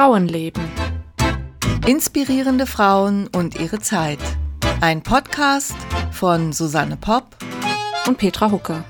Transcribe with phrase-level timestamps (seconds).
[0.00, 0.62] Frauenleben.
[1.86, 4.18] Inspirierende Frauen und ihre Zeit.
[4.80, 5.76] Ein Podcast
[6.10, 7.36] von Susanne Popp
[8.06, 8.82] und Petra Hucke.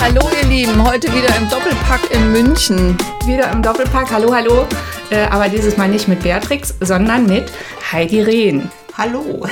[0.00, 2.96] Hallo ihr Lieben, heute wieder im Doppelpack in München.
[3.24, 4.68] Wieder im Doppelpack, hallo, hallo.
[5.10, 7.50] Äh, aber dieses Mal nicht mit Beatrix, sondern mit
[7.90, 8.70] Heidi Rehn.
[8.96, 9.44] Hallo,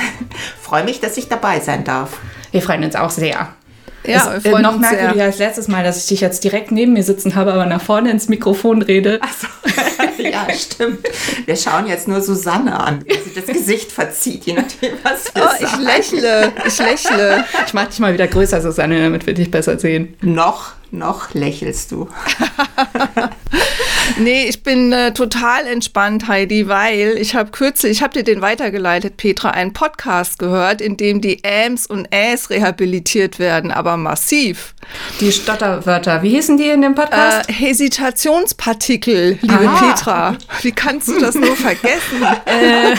[0.65, 2.17] freue mich, dass ich dabei sein darf.
[2.51, 3.49] Wir freuen uns auch sehr.
[4.03, 7.03] Ja, es, äh, noch merkwürdiger als letztes Mal, dass ich dich jetzt direkt neben mir
[7.03, 9.19] sitzen habe, aber nach vorne ins Mikrofon rede.
[9.21, 9.47] Ach so.
[10.23, 11.07] ja, stimmt.
[11.45, 15.43] Wir schauen jetzt nur Susanne an, wie sie das Gesicht verzieht, je nachdem, was wir
[15.43, 15.83] oh, Ich sagen.
[15.83, 17.45] lächle, ich lächle.
[17.65, 20.15] Ich mache dich mal wieder größer, Susanne, damit wir dich besser sehen.
[20.21, 22.09] Noch, noch lächelst du.
[24.17, 28.41] nee, ich bin äh, total entspannt, Heidi, weil ich habe kürzlich, ich habe dir den
[28.41, 34.73] weitergeleitet, Petra, einen Podcast gehört, in dem die Äms und Äs rehabilitiert werden, aber massiv.
[35.19, 37.49] Die Stotterwörter, wie hießen die in dem Podcast?
[37.49, 39.91] Äh, Hesitationspartikel, liebe Aha.
[39.91, 40.37] Petra.
[40.61, 42.23] Wie kannst du das nur vergessen?
[42.45, 42.97] äh, äh,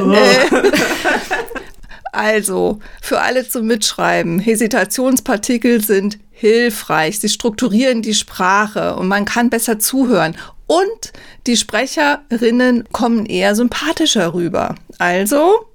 [2.12, 7.20] also, für alle zum Mitschreiben, Hesitationspartikel sind hilfreich.
[7.20, 10.36] Sie strukturieren die Sprache und man kann besser zuhören.
[10.66, 11.12] Und
[11.46, 14.74] die Sprecherinnen kommen eher sympathischer rüber.
[14.98, 15.66] Also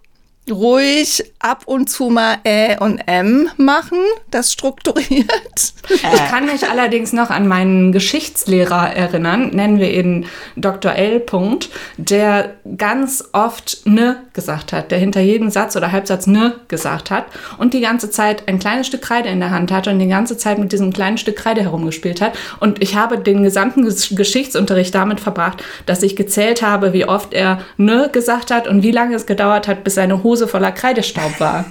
[0.52, 4.00] ruhig ab und zu mal Ä und M machen,
[4.32, 5.74] das strukturiert.
[5.90, 10.94] Ich kann mich allerdings noch an meinen Geschichtslehrer erinnern, nennen wir ihn Dr.
[10.94, 11.20] L.
[11.20, 17.12] Punkt, der ganz oft ne gesagt hat, der hinter jedem Satz oder Halbsatz ne gesagt
[17.12, 17.26] hat
[17.58, 20.38] und die ganze Zeit ein kleines Stück Kreide in der Hand hatte und die ganze
[20.38, 22.34] Zeit mit diesem kleinen Stück Kreide herumgespielt hat.
[22.60, 27.60] Und ich habe den gesamten Geschichtsunterricht damit verbracht, dass ich gezählt habe, wie oft er
[27.78, 31.40] ne gesagt hat und wie lange es gedauert hat, bis seine Hose Hose voller Kreidestaub
[31.40, 31.64] war.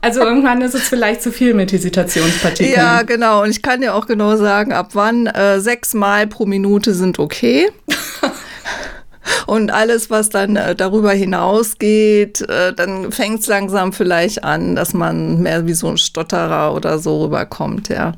[0.00, 2.76] Also irgendwann ist es vielleicht zu viel mit Hesitationspartikeln.
[2.76, 3.42] Ja, genau.
[3.42, 7.18] Und ich kann dir auch genau sagen, ab wann äh, sechs Mal pro Minute sind
[7.18, 7.72] okay.
[9.46, 14.92] Und alles, was dann äh, darüber hinausgeht, äh, dann fängt es langsam vielleicht an, dass
[14.92, 18.12] man mehr wie so ein Stotterer oder so rüberkommt, ja.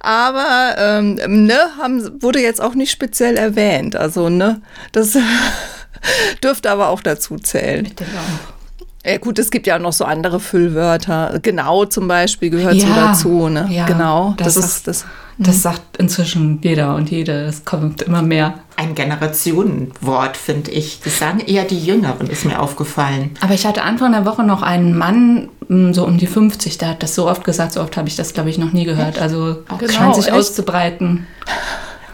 [0.00, 3.96] Aber ähm, ne, haben, wurde jetzt auch nicht speziell erwähnt.
[3.96, 4.60] Also, ne,
[4.92, 5.16] das
[6.42, 7.86] Dürfte aber auch dazu zählen.
[7.86, 8.60] Ich denke auch.
[9.04, 11.38] Ja, gut, es gibt ja auch noch so andere Füllwörter.
[11.42, 13.48] Genau zum Beispiel gehört ja, so dazu.
[13.48, 13.66] Ne?
[13.70, 14.34] Ja, genau.
[14.36, 15.04] Das, das ist das.
[15.38, 15.60] Das mhm.
[15.60, 17.46] sagt inzwischen jeder und jede.
[17.46, 18.54] Es kommt immer mehr.
[18.76, 21.00] Ein Generationenwort, finde ich.
[21.02, 23.30] Das sagen eher die Jüngeren, ist mir aufgefallen.
[23.40, 26.90] Aber ich hatte Anfang der Woche noch einen Mann, mm, so um die 50, der
[26.90, 27.72] hat das so oft gesagt.
[27.72, 29.18] So oft habe ich das, glaube ich, noch nie gehört.
[29.18, 30.34] Also genau, scheint sich echt?
[30.34, 31.26] auszubreiten.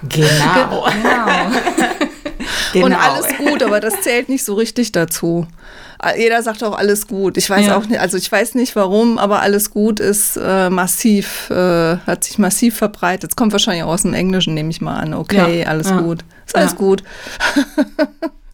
[0.08, 0.86] Genau.
[1.02, 1.58] genau.
[2.72, 2.86] Genau.
[2.86, 5.46] Und alles gut, aber das zählt nicht so richtig dazu.
[6.16, 7.36] Jeder sagt auch alles gut.
[7.36, 7.76] Ich weiß ja.
[7.76, 12.24] auch nicht, also ich weiß nicht warum, aber alles gut ist äh, massiv, äh, hat
[12.24, 13.30] sich massiv verbreitet.
[13.30, 15.14] Es kommt wahrscheinlich auch aus dem Englischen, nehme ich mal an.
[15.14, 15.66] Okay, ja.
[15.68, 16.00] alles ja.
[16.00, 16.24] gut.
[16.46, 17.02] Ist alles gut.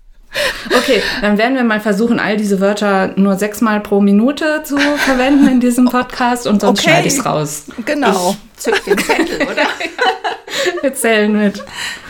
[0.75, 5.49] Okay, dann werden wir mal versuchen, all diese Wörter nur sechsmal pro Minute zu verwenden
[5.49, 6.91] in diesem Podcast und sonst okay.
[6.91, 7.65] schneide ich es raus.
[7.85, 8.37] Genau.
[8.55, 9.67] Ich zück den Zettel, oder?
[10.81, 11.63] Wir zählen mit.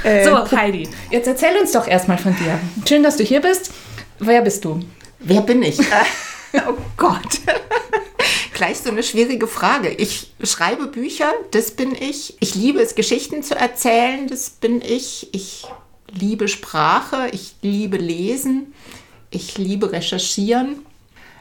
[0.04, 2.58] Äh, so, Heidi, jetzt erzähl uns doch erstmal von dir.
[2.86, 3.70] Schön, dass du hier bist.
[4.18, 4.80] Wer bist du?
[5.18, 5.78] Wer bin ich?
[6.54, 7.40] oh Gott.
[8.52, 9.88] Gleich so eine schwierige Frage.
[9.88, 12.36] Ich schreibe Bücher, das bin ich.
[12.40, 15.28] Ich liebe es, Geschichten zu erzählen, das bin ich.
[15.32, 15.66] Ich
[16.14, 18.72] liebe Sprache, ich liebe Lesen,
[19.30, 20.80] ich liebe Recherchieren.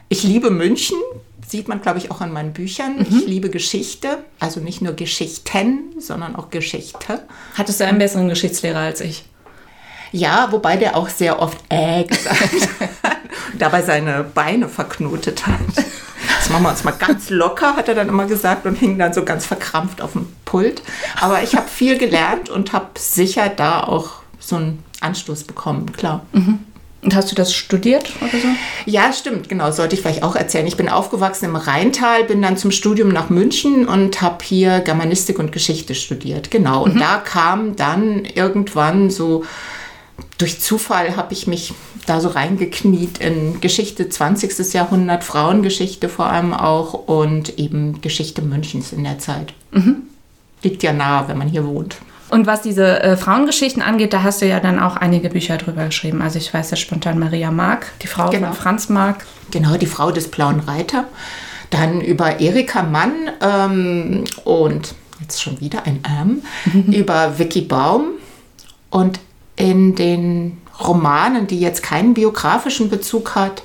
[0.08, 0.98] Ich liebe München,
[1.46, 2.98] sieht man, glaube ich, auch an meinen Büchern.
[2.98, 3.06] Mhm.
[3.08, 7.22] Ich liebe Geschichte, also nicht nur Geschichten, sondern auch Geschichte.
[7.56, 9.24] Hattest du einen besseren Geschichtslehrer als ich?
[10.10, 12.52] Ja, wobei der auch sehr oft äh gesagt
[13.02, 13.12] hat
[13.58, 15.60] dabei seine Beine verknotet hat.
[16.38, 19.12] Das machen wir uns mal ganz locker, hat er dann immer gesagt und hing dann
[19.12, 20.82] so ganz verkrampft auf dem Pult.
[21.20, 26.26] Aber ich habe viel gelernt und habe sicher da auch so einen Anstoß bekommen, klar.
[26.32, 26.58] Mhm.
[27.02, 28.48] Und hast du das studiert oder so?
[28.86, 30.68] Ja, stimmt, genau, sollte ich vielleicht auch erzählen.
[30.68, 35.40] Ich bin aufgewachsen im Rheintal, bin dann zum Studium nach München und habe hier Germanistik
[35.40, 36.52] und Geschichte studiert.
[36.52, 37.00] Genau, und mhm.
[37.00, 39.44] da kam dann irgendwann so,
[40.38, 41.74] durch Zufall habe ich mich
[42.06, 44.72] da so reingekniet in Geschichte 20.
[44.72, 49.54] Jahrhundert, Frauengeschichte vor allem auch und eben Geschichte Münchens in der Zeit.
[49.72, 50.02] Mhm.
[50.62, 51.96] Liegt ja nahe, wenn man hier wohnt.
[52.32, 55.84] Und was diese äh, Frauengeschichten angeht, da hast du ja dann auch einige Bücher drüber
[55.84, 56.22] geschrieben.
[56.22, 58.46] Also ich weiß ja spontan Maria Mark, die Frau genau.
[58.46, 59.26] von Franz Mark.
[59.50, 61.04] Genau, die Frau des blauen Reiter.
[61.68, 63.12] Dann über Erika Mann
[63.42, 66.42] ähm, und jetzt schon wieder ein M,
[66.90, 68.12] über Vicky Baum.
[68.88, 69.20] Und
[69.56, 73.62] in den Romanen, die jetzt keinen biografischen Bezug hat,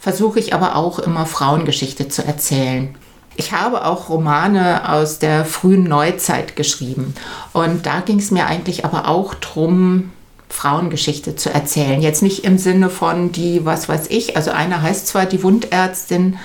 [0.00, 2.94] versuche ich aber auch immer Frauengeschichte zu erzählen.
[3.36, 7.14] Ich habe auch Romane aus der frühen Neuzeit geschrieben.
[7.52, 10.10] Und da ging es mir eigentlich aber auch darum,
[10.48, 12.00] Frauengeschichte zu erzählen.
[12.00, 16.38] Jetzt nicht im Sinne von die, was weiß ich, also eine heißt zwar die Wundärztin,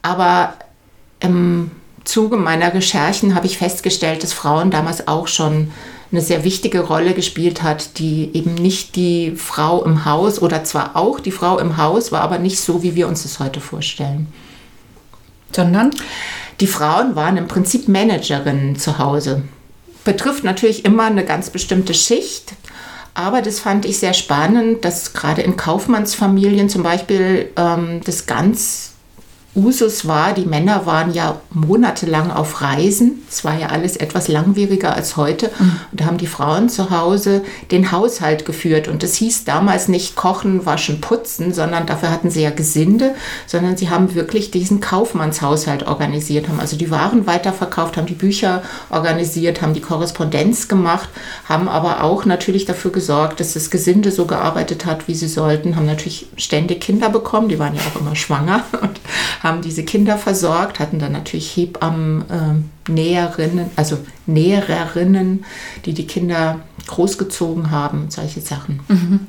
[0.00, 0.54] aber
[1.20, 1.70] im
[2.04, 5.70] Zuge meiner Recherchen habe ich festgestellt, dass Frauen damals auch schon
[6.10, 10.96] eine sehr wichtige Rolle gespielt hat, die eben nicht die Frau im Haus oder zwar
[10.96, 14.26] auch die Frau im Haus war, aber nicht so, wie wir uns das heute vorstellen.
[15.54, 15.90] Sondern?
[16.60, 19.42] Die Frauen waren im Prinzip Managerinnen zu Hause.
[20.04, 22.52] Betrifft natürlich immer eine ganz bestimmte Schicht,
[23.14, 28.91] aber das fand ich sehr spannend, dass gerade in Kaufmannsfamilien zum Beispiel ähm, das ganz
[29.54, 33.22] Usus war, die Männer waren ja monatelang auf Reisen.
[33.28, 35.50] Es war ja alles etwas langwieriger als heute.
[35.58, 35.76] Mhm.
[35.90, 38.88] Und da haben die Frauen zu Hause den Haushalt geführt.
[38.88, 43.14] Und das hieß damals nicht kochen, waschen, putzen, sondern dafür hatten sie ja Gesinde,
[43.46, 48.62] sondern sie haben wirklich diesen Kaufmannshaushalt organisiert, haben also die Waren weiterverkauft, haben die Bücher
[48.88, 51.10] organisiert, haben die Korrespondenz gemacht,
[51.46, 55.76] haben aber auch natürlich dafür gesorgt, dass das Gesinde so gearbeitet hat, wie sie sollten,
[55.76, 58.98] haben natürlich ständig Kinder bekommen, die waren ja auch immer schwanger und
[59.42, 65.44] haben diese Kinder versorgt, hatten dann natürlich Hebammen, äh, Näherinnen, also Nährerinnen,
[65.84, 68.80] die die Kinder großgezogen haben, solche Sachen.
[68.88, 69.26] Mhm.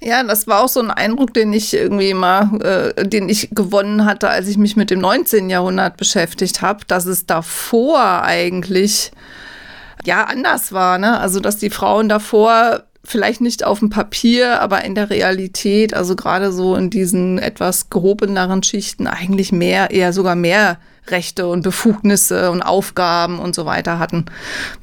[0.00, 4.04] Ja, das war auch so ein Eindruck, den ich irgendwie mal, äh, den ich gewonnen
[4.04, 5.50] hatte, als ich mich mit dem 19.
[5.50, 9.10] Jahrhundert beschäftigt habe, dass es davor eigentlich
[10.04, 11.18] ja anders war, ne?
[11.18, 16.14] Also dass die Frauen davor vielleicht nicht auf dem Papier, aber in der Realität, also
[16.14, 20.78] gerade so in diesen etwas gehobeneren Schichten eigentlich mehr, eher sogar mehr
[21.10, 24.26] Rechte und Befugnisse und Aufgaben und so weiter hatten.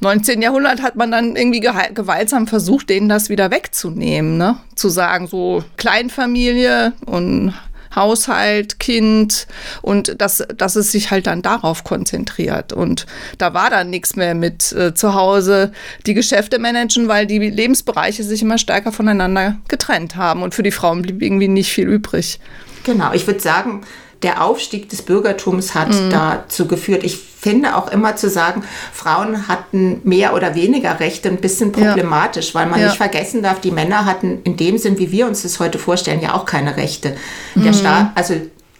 [0.00, 0.42] 19.
[0.42, 4.56] Jahrhundert hat man dann irgendwie gewaltsam versucht, denen das wieder wegzunehmen, ne?
[4.74, 7.54] Zu sagen, so Kleinfamilie und
[7.94, 9.46] Haushalt, Kind
[9.82, 12.72] und dass, dass es sich halt dann darauf konzentriert.
[12.72, 13.06] Und
[13.38, 15.72] da war dann nichts mehr mit äh, zu Hause
[16.06, 20.70] die Geschäfte managen, weil die Lebensbereiche sich immer stärker voneinander getrennt haben und für die
[20.70, 22.40] Frauen blieb irgendwie nicht viel übrig.
[22.84, 23.82] Genau, ich würde sagen,
[24.22, 26.10] der Aufstieg des Bürgertums hat mhm.
[26.10, 27.04] dazu geführt.
[27.04, 32.48] Ich finde auch immer zu sagen, Frauen hatten mehr oder weniger Rechte ein bisschen problematisch,
[32.48, 32.54] ja.
[32.54, 32.86] weil man ja.
[32.86, 36.20] nicht vergessen darf, die Männer hatten in dem Sinn, wie wir uns das heute vorstellen,
[36.20, 37.16] ja auch keine Rechte.
[37.54, 37.76] Der mhm.
[37.76, 38.34] Staat, also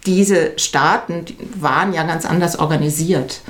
[0.05, 1.25] diese Staaten
[1.55, 3.41] waren ja ganz anders organisiert.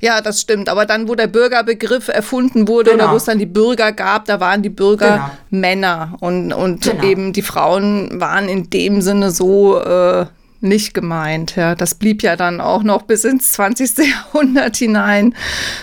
[0.00, 0.68] Ja, das stimmt.
[0.68, 3.04] Aber dann, wo der Bürgerbegriff erfunden wurde genau.
[3.04, 5.30] oder wo es dann die Bürger gab, da waren die Bürger genau.
[5.50, 7.04] Männer und, und genau.
[7.04, 10.26] eben die Frauen waren in dem Sinne so äh,
[10.60, 11.56] nicht gemeint.
[11.56, 13.98] Ja, das blieb ja dann auch noch bis ins 20.
[14.34, 15.34] Jahrhundert hinein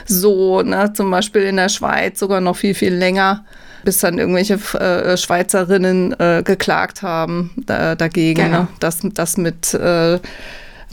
[0.06, 0.62] so.
[0.62, 0.94] Ne?
[0.94, 3.46] Zum Beispiel in der Schweiz sogar noch viel, viel länger
[3.84, 8.62] bis dann irgendwelche äh, Schweizerinnen äh, geklagt haben da, dagegen, genau.
[8.62, 8.68] ne?
[8.80, 10.20] dass das mit äh,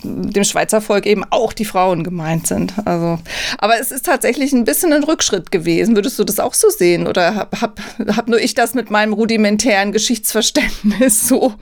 [0.02, 2.74] dem Schweizer Volk eben auch die Frauen gemeint sind.
[2.84, 3.18] Also,
[3.58, 5.94] aber es ist tatsächlich ein bisschen ein Rückschritt gewesen.
[5.94, 7.06] Würdest du das auch so sehen?
[7.06, 7.80] Oder habe hab,
[8.16, 11.54] hab nur ich das mit meinem rudimentären Geschichtsverständnis so?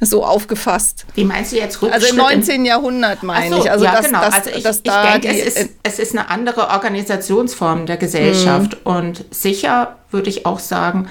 [0.00, 1.06] So aufgefasst.
[1.14, 2.02] Wie meinst du jetzt Rückschritt?
[2.02, 2.64] Also im 19.
[2.64, 3.70] Jahrhundert meine so, ich.
[3.70, 4.20] Also, ja, dass, genau.
[4.20, 8.76] Dass, also ich, ich denke, es ist, es ist eine andere Organisationsform der Gesellschaft.
[8.84, 8.92] Mhm.
[8.92, 11.08] Und sicher würde ich auch sagen,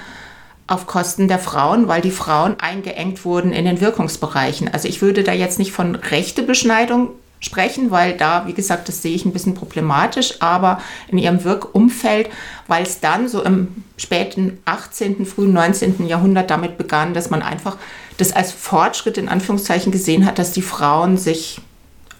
[0.66, 4.72] auf Kosten der Frauen, weil die Frauen eingeengt wurden in den Wirkungsbereichen.
[4.72, 9.02] Also ich würde da jetzt nicht von rechte Beschneidung sprechen, weil da, wie gesagt, das
[9.02, 12.30] sehe ich ein bisschen problematisch, aber in ihrem Wirkumfeld,
[12.66, 16.06] weil es dann so im späten 18., frühen 19.
[16.06, 17.76] Jahrhundert damit begann, dass man einfach
[18.16, 21.60] das als Fortschritt in Anführungszeichen gesehen hat, dass die Frauen sich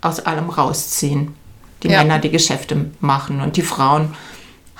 [0.01, 1.35] aus allem rausziehen.
[1.83, 2.03] Die ja.
[2.03, 4.15] Männer die Geschäfte machen und die Frauen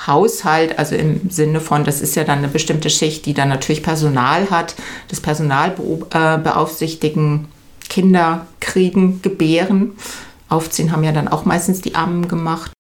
[0.07, 3.83] Haushalt, also im Sinne von, das ist ja dann eine bestimmte Schicht, die dann natürlich
[3.83, 4.75] Personal hat,
[5.09, 7.49] das Personal äh, beaufsichtigen,
[7.89, 9.93] Kinder kriegen, gebären.
[10.49, 12.73] Aufziehen haben ja dann auch meistens die Armen gemacht.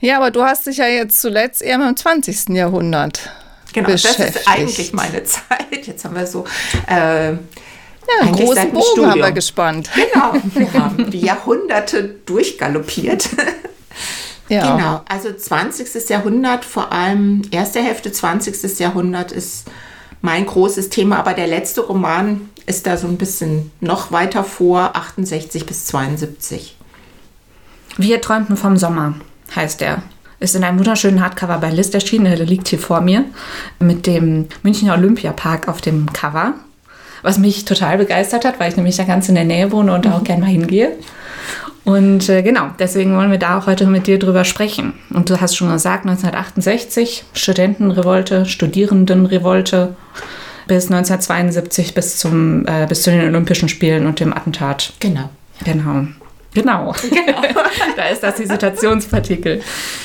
[0.00, 2.50] Ja, aber du hast dich ja jetzt zuletzt eher im 20.
[2.50, 3.30] Jahrhundert.
[3.84, 5.86] Genau, das ist eigentlich meine Zeit.
[5.86, 6.44] Jetzt haben wir so
[6.88, 7.38] äh, ja,
[8.20, 9.90] einen großen Bogen haben wir gespannt.
[9.94, 13.28] Genau, wir haben die Jahrhunderte durchgaloppiert.
[14.48, 14.76] Ja.
[14.76, 16.08] Genau, also 20.
[16.08, 18.78] Jahrhundert, vor allem erste Hälfte 20.
[18.78, 19.66] Jahrhundert ist
[20.22, 24.96] mein großes Thema, aber der letzte Roman ist da so ein bisschen noch weiter vor,
[24.96, 26.76] 68 bis 72.
[27.98, 29.14] Wir träumten vom Sommer,
[29.54, 30.02] heißt er.
[30.40, 33.24] Ist in einem wunderschönen Hardcover bei List erschienen, der liegt hier vor mir,
[33.80, 36.54] mit dem Münchner Olympiapark auf dem Cover.
[37.22, 40.04] Was mich total begeistert hat, weil ich nämlich da ganz in der Nähe wohne und
[40.04, 40.92] da auch gerne mal hingehe.
[41.84, 44.92] Und äh, genau, deswegen wollen wir da auch heute mit dir drüber sprechen.
[45.10, 49.96] Und du hast schon gesagt, 1968, Studentenrevolte, Studierendenrevolte.
[50.66, 54.92] bis 1972 bis, zum, äh, bis zu den Olympischen Spielen und dem Attentat.
[55.00, 55.30] Genau.
[55.64, 56.08] Genau.
[56.60, 56.94] Genau.
[57.02, 57.42] genau.
[57.96, 59.62] da ist das Visitationspartikel.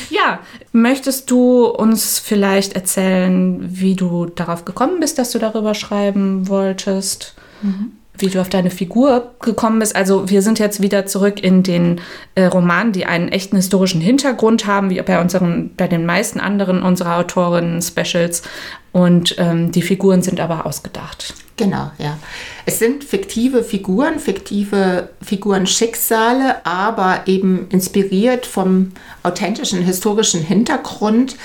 [0.09, 0.39] Ja,
[0.71, 7.35] möchtest du uns vielleicht erzählen, wie du darauf gekommen bist, dass du darüber schreiben wolltest?
[7.61, 9.95] Mhm wie du auf deine Figur gekommen bist.
[9.95, 11.99] Also wir sind jetzt wieder zurück in den
[12.35, 16.83] äh, Romanen, die einen echten historischen Hintergrund haben, wie bei unseren, bei den meisten anderen
[16.83, 18.43] unserer Autorinnen-Specials.
[18.91, 21.33] Und ähm, die Figuren sind aber ausgedacht.
[21.55, 22.17] Genau, ja.
[22.65, 28.91] Es sind fiktive Figuren, fiktive Figurenschicksale, aber eben inspiriert vom
[29.21, 31.35] authentischen historischen Hintergrund.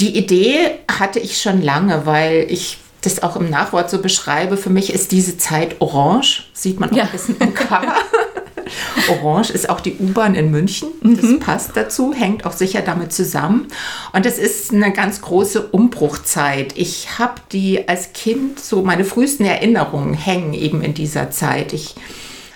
[0.00, 4.70] Die Idee hatte ich schon lange, weil ich das auch im Nachwort so beschreibe, für
[4.70, 7.04] mich ist diese Zeit orange, sieht man auch ja.
[7.04, 7.94] ein bisschen im Cover.
[9.08, 10.88] Orange ist auch die U-Bahn in München.
[11.02, 11.40] Das mhm.
[11.40, 13.68] passt dazu, hängt auch sicher damit zusammen.
[14.12, 16.72] Und es ist eine ganz große Umbruchzeit.
[16.76, 21.72] Ich habe die als Kind, so meine frühesten Erinnerungen hängen eben in dieser Zeit.
[21.72, 21.94] Ich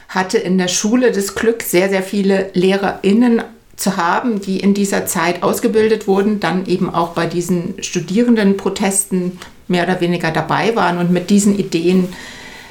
[0.09, 3.43] hatte in der Schule das Glück, sehr, sehr viele LehrerInnen
[3.77, 9.39] zu haben, die in dieser Zeit ausgebildet wurden, dann eben auch bei diesen Studierendenprotesten
[9.69, 12.09] mehr oder weniger dabei waren und mit diesen Ideen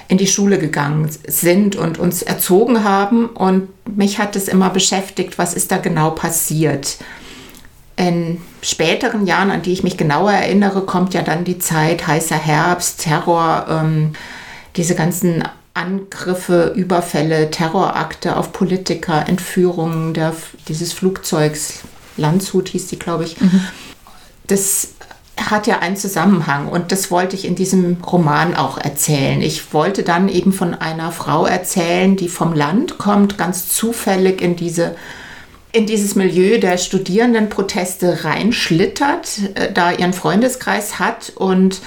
[0.08, 3.28] in die Schule gegangen sind und uns erzogen haben.
[3.28, 6.98] Und mich hat es immer beschäftigt, was ist da genau passiert.
[7.96, 12.38] In späteren Jahren, an die ich mich genauer erinnere, kommt ja dann die Zeit heißer
[12.38, 14.14] Herbst, Terror, ähm,
[14.76, 20.36] diese ganzen Angriffe, Überfälle, Terrorakte auf Politiker, Entführungen der,
[20.68, 21.82] dieses Flugzeugs,
[22.18, 23.40] Landshut hieß die, glaube ich.
[23.40, 23.62] Mhm.
[24.48, 24.90] Das
[25.38, 29.42] hat ja einen Zusammenhang und das wollte ich in diesem Roman auch erzählen.
[29.42, 34.56] Ich wollte dann eben von einer Frau erzählen, die vom Land kommt, ganz zufällig in
[34.56, 34.96] diese
[35.74, 41.82] in dieses Milieu der Studierendenproteste reinschlittert, äh, da ihren Freundeskreis hat und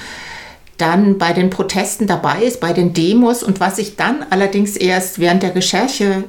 [0.76, 3.42] dann bei den Protesten dabei ist, bei den Demos.
[3.42, 6.24] Und was ich dann allerdings erst während der Recherche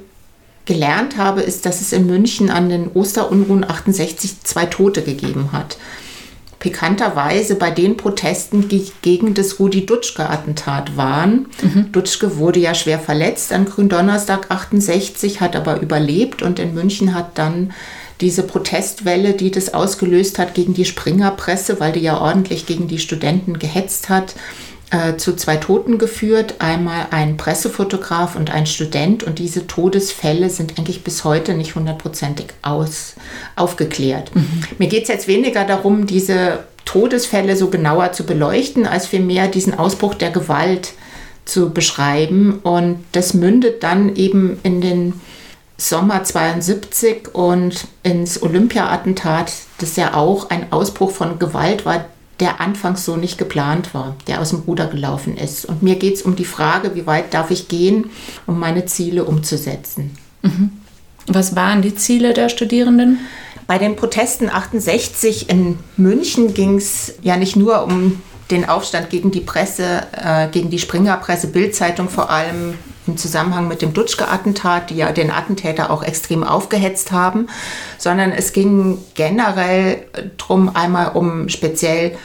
[0.66, 5.78] gelernt habe, ist, dass es in München an den Osterunruhen 68 zwei Tote gegeben hat
[6.62, 8.70] pikanterweise bei den Protesten
[9.02, 11.48] gegen das Rudi Dutschke-Attentat waren.
[11.62, 11.92] Mhm.
[11.92, 17.40] Dutschke wurde ja schwer verletzt an Gründonnerstag 68, hat aber überlebt und in München hat
[17.40, 17.74] dann
[18.22, 23.00] diese Protestwelle, die das ausgelöst hat gegen die Springerpresse, weil die ja ordentlich gegen die
[23.00, 24.36] Studenten gehetzt hat,
[24.92, 26.56] äh, zu zwei Toten geführt.
[26.60, 29.24] Einmal ein Pressefotograf und ein Student.
[29.24, 33.16] Und diese Todesfälle sind eigentlich bis heute nicht hundertprozentig aus,
[33.56, 34.36] aufgeklärt.
[34.36, 34.64] Mhm.
[34.78, 39.78] Mir geht es jetzt weniger darum, diese Todesfälle so genauer zu beleuchten, als vielmehr diesen
[39.78, 40.94] Ausbruch der Gewalt
[41.46, 42.60] zu beschreiben.
[42.64, 45.14] Und das mündet dann eben in den
[45.78, 52.06] Sommer 72 und ins Olympia-Attentat, das ja auch ein Ausbruch von Gewalt war,
[52.42, 55.64] der anfangs so nicht geplant war, der aus dem Ruder gelaufen ist.
[55.66, 58.10] Und mir geht es um die Frage, wie weit darf ich gehen,
[58.48, 60.18] um meine Ziele umzusetzen.
[60.42, 60.72] Mhm.
[61.28, 63.20] Was waren die Ziele der Studierenden?
[63.68, 69.32] Bei den Protesten 68 in München ging es ja nicht nur um den Aufstand gegen
[69.32, 72.74] die Presse, äh, gegen die Springerpresse, Bildzeitung vor allem
[73.08, 77.48] im Zusammenhang mit dem Dutschke-Attentat, die ja den Attentäter auch extrem aufgehetzt haben,
[77.98, 80.04] sondern es ging generell
[80.38, 82.18] darum, einmal um speziell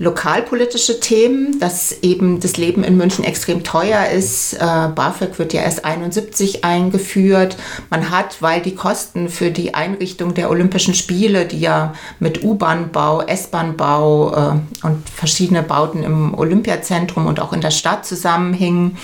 [0.00, 4.54] lokalpolitische Themen, dass eben das Leben in München extrem teuer ist.
[4.54, 4.58] Äh,
[4.94, 7.56] BAföG wird ja erst 71 eingeführt.
[7.90, 13.22] Man hat, weil die Kosten für die Einrichtung der Olympischen Spiele, die ja mit U-Bahn-Bau,
[13.22, 18.96] S-Bahn-Bau äh, und verschiedene Bauten im Olympiazentrum und auch in der Stadt zusammenhingen,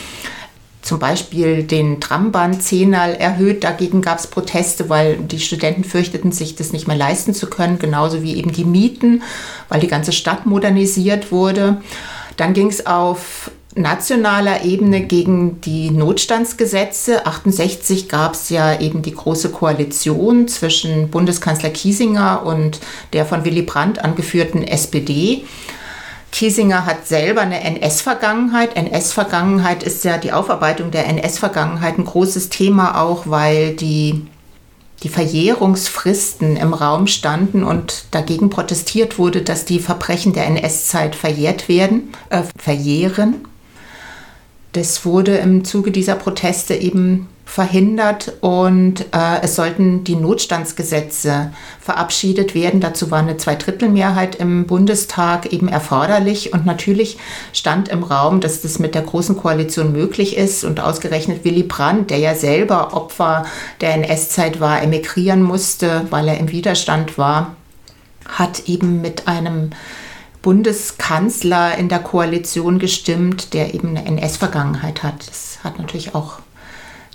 [0.85, 3.65] zum Beispiel den Trambahn zehnmal erhöht.
[3.65, 7.79] Dagegen gab es Proteste, weil die Studenten fürchteten, sich das nicht mehr leisten zu können,
[7.79, 9.23] genauso wie eben die Mieten,
[9.71, 11.79] weil die ganze Stadt modernisiert wurde.
[12.37, 17.27] Dann ging es auf nationaler Ebene gegen die Notstandsgesetze.
[17.27, 22.79] 68 gab es ja eben die große Koalition zwischen Bundeskanzler Kiesinger und
[23.15, 25.45] der von Willy Brandt angeführten SPD.
[26.35, 28.77] Kiesinger hat selber eine NS-Vergangenheit.
[28.77, 34.27] NS-Vergangenheit ist ja die Aufarbeitung der NS-Vergangenheit ein großes Thema auch, weil die,
[35.05, 41.69] die Verjährungsfristen im Raum standen und dagegen protestiert wurde, dass die Verbrechen der NS-Zeit verjährt
[41.69, 43.47] werden, äh, verjähren.
[44.73, 52.53] Das wurde im Zuge dieser Proteste eben verhindert und äh, es sollten die Notstandsgesetze verabschiedet
[52.53, 52.81] werden.
[52.81, 57.17] Dazu war eine Zweidrittelmehrheit im Bundestag eben erforderlich und natürlich
[57.53, 62.11] stand im Raum, dass das mit der Großen Koalition möglich ist und ausgerechnet Willy Brandt,
[62.11, 63.47] der ja selber Opfer
[63.81, 67.55] der NS-Zeit war, emigrieren musste, weil er im Widerstand war,
[68.27, 69.71] hat eben mit einem
[70.43, 75.29] Bundeskanzler in der Koalition gestimmt, der eben eine NS-Vergangenheit hat.
[75.29, 76.41] Das hat natürlich auch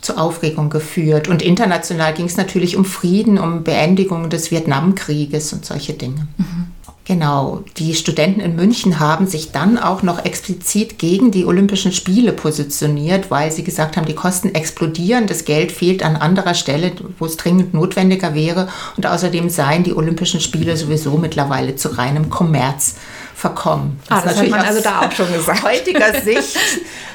[0.01, 1.27] zu Aufregung geführt.
[1.27, 6.27] Und international ging es natürlich um Frieden, um Beendigung des Vietnamkrieges und solche Dinge.
[6.37, 6.67] Mhm.
[7.09, 12.33] Genau, die Studenten in München haben sich dann auch noch explizit gegen die Olympischen Spiele
[12.33, 17.25] positioniert, weil sie gesagt haben, die Kosten explodieren, das Geld fehlt an anderer Stelle, wo
[17.25, 18.69] es dringend notwendiger wäre.
[18.95, 22.93] Und außerdem seien die Olympischen Spiele sowieso mittlerweile zu reinem Kommerz
[23.39, 23.99] verkommen.
[24.09, 25.63] Ah, das, das hat man also da auch schon gesagt.
[25.63, 26.57] heutiger Sicht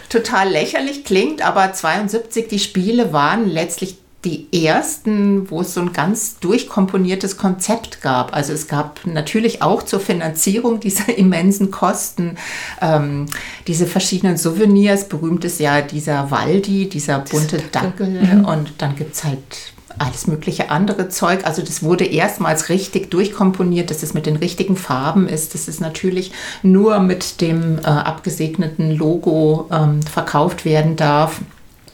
[0.08, 5.92] total lächerlich klingt, aber 72 die Spiele waren letztlich die ersten, wo es so ein
[5.92, 8.34] ganz durchkomponiertes Konzept gab.
[8.34, 12.38] Also es gab natürlich auch zur Finanzierung dieser immensen Kosten
[12.80, 13.26] ähm,
[13.66, 15.08] diese verschiedenen Souvenirs.
[15.08, 18.08] Berühmt ist ja dieser Waldi, dieser bunte Dackel.
[18.08, 18.44] Mhm.
[18.46, 21.46] Und dann gibt es halt alles mögliche andere Zeug.
[21.46, 25.80] Also das wurde erstmals richtig durchkomponiert, dass es mit den richtigen Farben ist, dass es
[25.80, 26.32] natürlich
[26.62, 31.40] nur mit dem äh, abgesegneten Logo ähm, verkauft werden darf.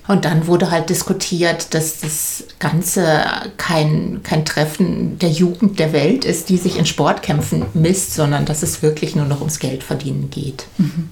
[0.08, 3.22] Und dann wurde halt diskutiert, dass das Ganze
[3.58, 8.64] kein, kein Treffen der Jugend der Welt ist, die sich in Sportkämpfen misst, sondern dass
[8.64, 10.66] es wirklich nur noch ums Geldverdienen geht.
[10.78, 11.10] Mhm.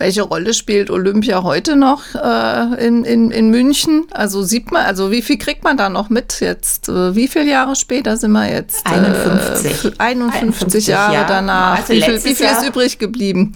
[0.00, 4.06] Welche Rolle spielt Olympia heute noch äh, in, in, in München?
[4.12, 6.88] Also sieht man, also wie viel kriegt man da noch mit jetzt?
[6.88, 8.86] Äh, wie viele Jahre später sind wir jetzt?
[8.86, 9.84] 51.
[9.84, 11.24] Äh, 51, 51 Jahre ja.
[11.24, 11.80] danach.
[11.80, 13.52] Also wie viel, wie viel ist übrig geblieben?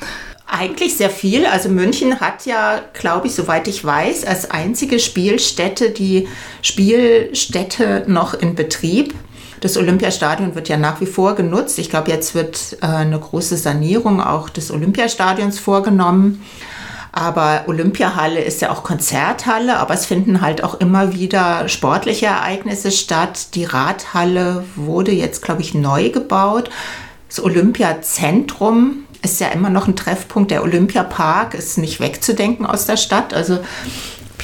[0.47, 1.47] Eigentlich sehr viel.
[1.47, 6.29] Also München hat ja, glaube ich, soweit ich weiß, als einzige Spielstätte die
[6.61, 9.15] Spielstätte noch in Betrieb.
[9.65, 11.79] Das Olympiastadion wird ja nach wie vor genutzt.
[11.79, 16.45] Ich glaube, jetzt wird äh, eine große Sanierung auch des Olympiastadions vorgenommen.
[17.13, 22.91] Aber Olympiahalle ist ja auch Konzerthalle, aber es finden halt auch immer wieder sportliche Ereignisse
[22.91, 23.55] statt.
[23.55, 26.69] Die Radhalle wurde jetzt, glaube ich, neu gebaut.
[27.31, 30.51] Das Olympiazentrum ist ja immer noch ein Treffpunkt.
[30.51, 33.33] Der Olympiapark ist nicht wegzudenken aus der Stadt.
[33.33, 33.61] Also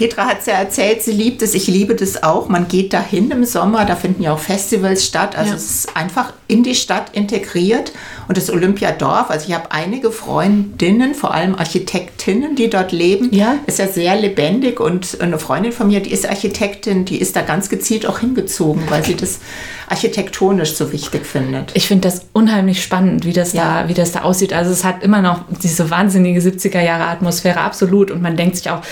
[0.00, 1.52] Petra hat es ja erzählt, sie liebt es.
[1.52, 2.49] Ich liebe das auch.
[2.49, 5.36] Man geht dahin im Sommer, da finden ja auch Festivals statt.
[5.36, 5.56] Also ja.
[5.58, 7.93] es ist einfach in die Stadt integriert.
[8.28, 13.56] Und das Olympiadorf, also ich habe einige Freundinnen, vor allem Architektinnen, die dort leben, ja.
[13.67, 14.80] ist ja sehr lebendig.
[14.80, 18.82] Und eine Freundin von mir, die ist Architektin, die ist da ganz gezielt auch hingezogen,
[18.89, 19.41] weil sie das
[19.89, 21.73] architektonisch so wichtig findet.
[21.75, 23.82] Ich finde das unheimlich spannend, wie das, ja.
[23.82, 24.52] da, wie das da aussieht.
[24.52, 28.10] Also es hat immer noch diese wahnsinnige 70er Jahre Atmosphäre, absolut.
[28.10, 28.82] Und man denkt sich auch,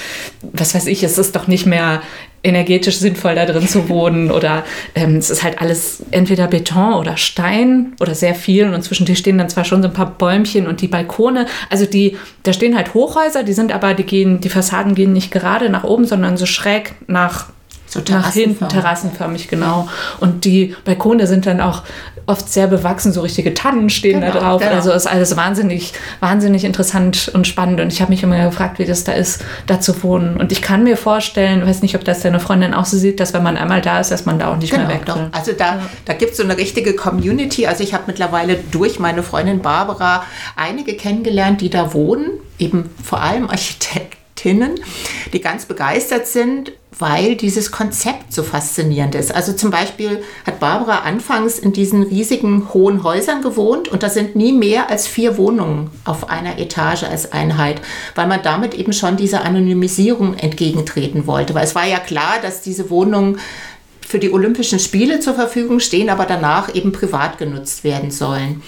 [0.53, 2.03] was weiß ich, es ist doch nicht mehr
[2.49, 7.17] energetisch sinnvoll da drin zu wohnen oder ähm, es ist halt alles entweder Beton oder
[7.17, 10.81] Stein oder sehr viel und zwischen stehen dann zwar schon so ein paar Bäumchen und
[10.81, 14.95] die Balkone, also die, da stehen halt Hochhäuser, die sind aber, die gehen, die Fassaden
[14.95, 17.47] gehen nicht gerade nach oben, sondern so schräg nach
[17.89, 19.89] so nach hinten, terrassenförmig, genau.
[20.21, 21.83] Und die Balkone sind dann auch
[22.29, 24.61] oft sehr bewachsen, so richtige Tannen stehen genau, da drauf.
[24.61, 24.75] Genau.
[24.75, 27.81] Also ist alles wahnsinnig, wahnsinnig interessant und spannend.
[27.81, 30.37] Und ich habe mich immer gefragt, wie das da ist, da zu wohnen.
[30.37, 33.33] Und ich kann mir vorstellen, weiß nicht, ob das deine Freundin auch so sieht, dass
[33.33, 35.31] wenn man einmal da ist, dass man da auch nicht genau, mehr weg will.
[35.33, 37.67] Also da, da gibt es so eine richtige Community.
[37.67, 40.23] Also ich habe mittlerweile durch meine Freundin Barbara
[40.55, 44.75] einige kennengelernt, die da wohnen, eben vor allem Architektinnen,
[45.33, 49.35] die ganz begeistert sind weil dieses Konzept so faszinierend ist.
[49.35, 54.35] Also zum Beispiel hat Barbara anfangs in diesen riesigen hohen Häusern gewohnt und da sind
[54.37, 57.81] nie mehr als vier Wohnungen auf einer Etage als Einheit,
[58.15, 61.55] weil man damit eben schon dieser Anonymisierung entgegentreten wollte.
[61.55, 63.39] Weil es war ja klar, dass diese Wohnungen
[64.01, 68.63] für die Olympischen Spiele zur Verfügung stehen, aber danach eben privat genutzt werden sollen.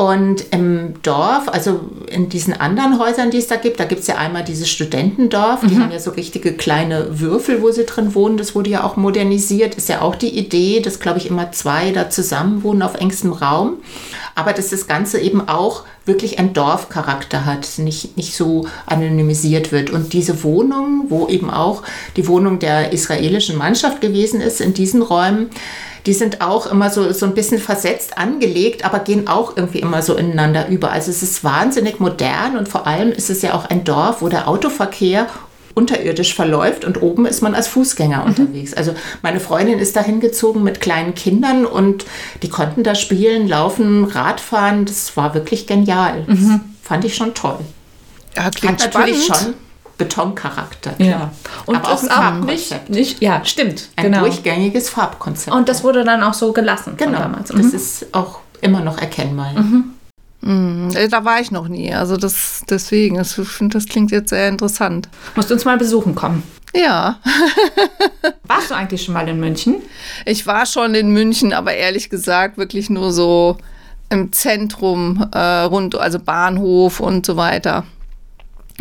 [0.00, 4.06] Und im Dorf, also in diesen anderen Häusern, die es da gibt, da gibt es
[4.06, 5.82] ja einmal dieses Studentendorf, die mhm.
[5.82, 8.38] haben ja so richtige kleine Würfel, wo sie drin wohnen.
[8.38, 9.74] Das wurde ja auch modernisiert.
[9.74, 13.34] Ist ja auch die Idee, dass, glaube ich, immer zwei da zusammen wohnen auf engstem
[13.34, 13.74] Raum.
[14.34, 19.90] Aber dass das Ganze eben auch wirklich einen Dorfcharakter hat, nicht, nicht so anonymisiert wird.
[19.90, 21.82] Und diese Wohnung, wo eben auch
[22.16, 25.50] die Wohnung der israelischen Mannschaft gewesen ist, in diesen Räumen,
[26.06, 30.02] die sind auch immer so, so ein bisschen versetzt angelegt, aber gehen auch irgendwie immer
[30.02, 30.90] so ineinander über.
[30.90, 34.28] Also es ist wahnsinnig modern und vor allem ist es ja auch ein Dorf, wo
[34.28, 35.26] der Autoverkehr
[35.74, 38.26] unterirdisch verläuft und oben ist man als Fußgänger mhm.
[38.26, 38.74] unterwegs.
[38.74, 42.04] Also meine Freundin ist da hingezogen mit kleinen Kindern und
[42.42, 44.84] die konnten da spielen, laufen, Radfahren.
[44.84, 46.24] Das war wirklich genial.
[46.26, 46.60] Das mhm.
[46.82, 47.58] fand ich schon toll.
[48.36, 49.44] Ja, klingt Hat natürlich spannend.
[49.44, 49.69] schon
[50.00, 50.92] Betoncharakter.
[50.92, 51.08] Klar.
[51.08, 51.30] Ja.
[51.66, 52.88] Und Aber auch ein Farbkonzept.
[52.88, 53.90] Nicht, nicht, ja, stimmt.
[53.96, 54.20] Ein genau.
[54.20, 55.54] durchgängiges Farbkonzept.
[55.54, 57.18] Und das wurde dann auch so gelassen genau.
[57.18, 57.52] damals.
[57.52, 57.58] Mhm.
[57.58, 59.52] Das ist auch immer noch erkennbar.
[59.52, 59.92] Mhm.
[60.40, 60.88] Mhm.
[61.10, 61.92] Da war ich noch nie.
[61.92, 63.20] Also das deswegen.
[63.20, 65.08] Ich finde, das klingt jetzt sehr interessant.
[65.36, 66.42] Musst du uns mal besuchen kommen.
[66.74, 67.18] Ja.
[68.44, 69.76] Warst du eigentlich schon mal in München?
[70.24, 73.58] Ich war schon in München, aber ehrlich gesagt wirklich nur so
[74.08, 77.84] im Zentrum äh, rund, also Bahnhof und so weiter.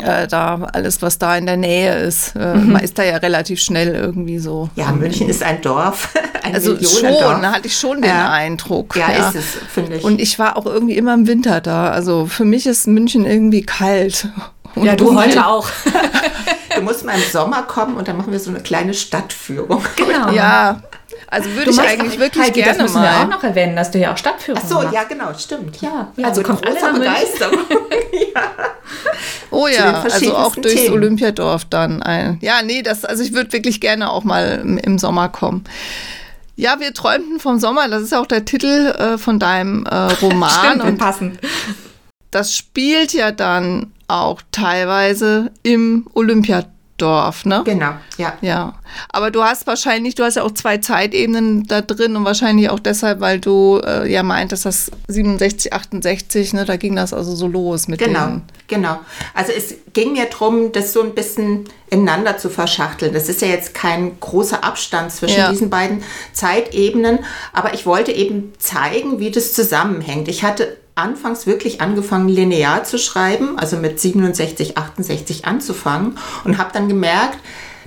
[0.01, 2.35] Äh, da alles, was da in der Nähe ist.
[2.35, 2.73] Äh, mhm.
[2.73, 4.69] Man ist da ja relativ schnell irgendwie so.
[4.75, 6.13] Ja, München ist ein Dorf.
[6.43, 8.31] Ein also schon, da hatte ich schon den ja.
[8.31, 8.95] Eindruck.
[8.95, 10.03] Ja, ja, ist es, finde ich.
[10.03, 11.89] Und ich war auch irgendwie immer im Winter da.
[11.89, 14.29] Also für mich ist München irgendwie kalt.
[14.75, 15.67] Und ja, du heute auch.
[16.75, 19.83] du musst mal im Sommer kommen und dann machen wir so eine kleine Stadtführung.
[19.97, 20.31] Genau.
[20.31, 20.81] Ja,
[21.31, 23.11] also würde ich eigentlich wirklich Heidi, gerne das müssen mal.
[23.11, 24.93] wir auch noch erwähnen, dass du ja auch Stadtführung Ach so, machst.
[24.93, 25.79] ja genau, stimmt.
[25.81, 27.59] Ja, ja also kommt große Begeisterung.
[28.33, 28.41] ja.
[29.51, 30.95] Oh ja, also auch durchs Themen.
[30.95, 32.01] Olympiadorf dann.
[32.01, 35.65] Ein, ja, nee, das, also ich würde wirklich gerne auch mal im, im, Sommer kommen.
[36.55, 39.95] Ja, wir träumten vom Sommer, das ist ja auch der Titel äh, von deinem äh,
[40.21, 40.49] Roman.
[40.49, 41.39] Stimmt, und passend.
[42.31, 46.73] Das spielt ja dann auch teilweise im Olympiadorf.
[47.01, 47.62] Dorf, ne?
[47.65, 48.33] Genau, ja.
[48.41, 48.73] Ja.
[49.09, 52.79] Aber du hast wahrscheinlich, du hast ja auch zwei Zeitebenen da drin und wahrscheinlich auch
[52.79, 57.47] deshalb, weil du äh, ja meintest, das 67, 68, ne, da ging das also so
[57.47, 58.99] los mit Genau, den genau.
[59.33, 63.13] Also es ging mir darum, das so ein bisschen ineinander zu verschachteln.
[63.13, 65.51] Das ist ja jetzt kein großer Abstand zwischen ja.
[65.51, 67.19] diesen beiden Zeitebenen,
[67.53, 70.27] aber ich wollte eben zeigen, wie das zusammenhängt.
[70.27, 76.71] Ich hatte anfangs wirklich angefangen, linear zu schreiben, also mit 67, 68 anzufangen und habe
[76.73, 77.38] dann gemerkt,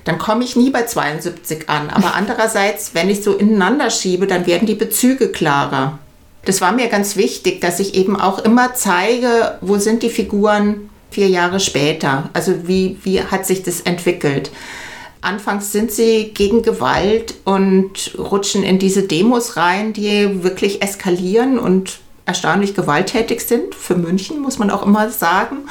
[0.03, 1.89] dann komme ich nie bei 72 an.
[1.89, 5.99] Aber andererseits, wenn ich so ineinander schiebe, dann werden die Bezüge klarer.
[6.45, 10.89] Das war mir ganz wichtig, dass ich eben auch immer zeige, wo sind die Figuren
[11.09, 12.29] vier Jahre später.
[12.33, 14.51] Also wie, wie hat sich das entwickelt.
[15.21, 21.99] Anfangs sind sie gegen Gewalt und rutschen in diese Demos rein, die wirklich eskalieren und
[22.25, 23.75] erstaunlich gewalttätig sind.
[23.75, 25.67] Für München muss man auch immer sagen.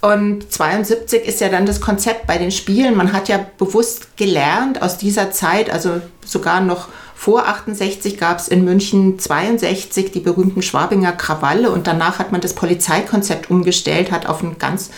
[0.00, 2.96] Und 72 ist ja dann das Konzept bei den Spielen.
[2.96, 8.48] Man hat ja bewusst gelernt aus dieser Zeit, also sogar noch vor 68 gab es
[8.48, 14.26] in München 62 die berühmten Schwabinger Krawalle und danach hat man das Polizeikonzept umgestellt, hat
[14.26, 14.90] auf ein ganz,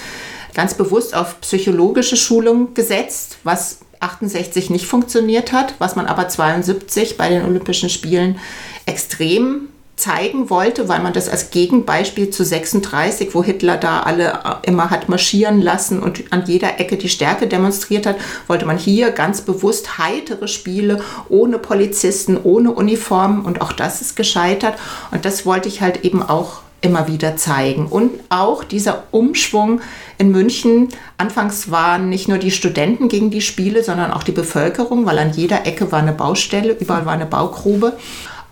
[0.55, 7.19] ganz bewusst auf psychologische Schulung gesetzt, was 68 nicht funktioniert hat, was man aber 72
[7.19, 8.39] bei den Olympischen Spielen
[8.87, 14.69] extrem zeigen wollte, weil man das als Gegenbeispiel zu 36, wo Hitler da alle äh,
[14.69, 18.17] immer hat marschieren lassen und an jeder Ecke die Stärke demonstriert hat,
[18.49, 24.17] wollte man hier ganz bewusst heitere Spiele ohne Polizisten, ohne Uniformen und auch das ist
[24.17, 24.75] gescheitert
[25.13, 27.87] und das wollte ich halt eben auch immer wieder zeigen.
[27.87, 29.81] Und auch dieser Umschwung
[30.19, 30.89] in München.
[31.17, 35.33] Anfangs waren nicht nur die Studenten gegen die Spiele, sondern auch die Bevölkerung, weil an
[35.33, 37.97] jeder Ecke war eine Baustelle, überall war eine Baugrube.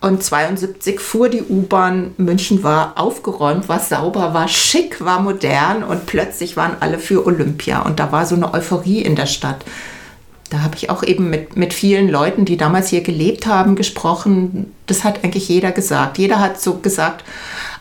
[0.02, 2.12] Und 72 fuhr die U-Bahn.
[2.16, 7.82] München war aufgeräumt, war sauber, war schick, war modern und plötzlich waren alle für Olympia.
[7.82, 9.64] Und da war so eine Euphorie in der Stadt.
[10.50, 14.74] Da habe ich auch eben mit, mit vielen Leuten, die damals hier gelebt haben, gesprochen.
[14.86, 16.18] Das hat eigentlich jeder gesagt.
[16.18, 17.24] Jeder hat so gesagt,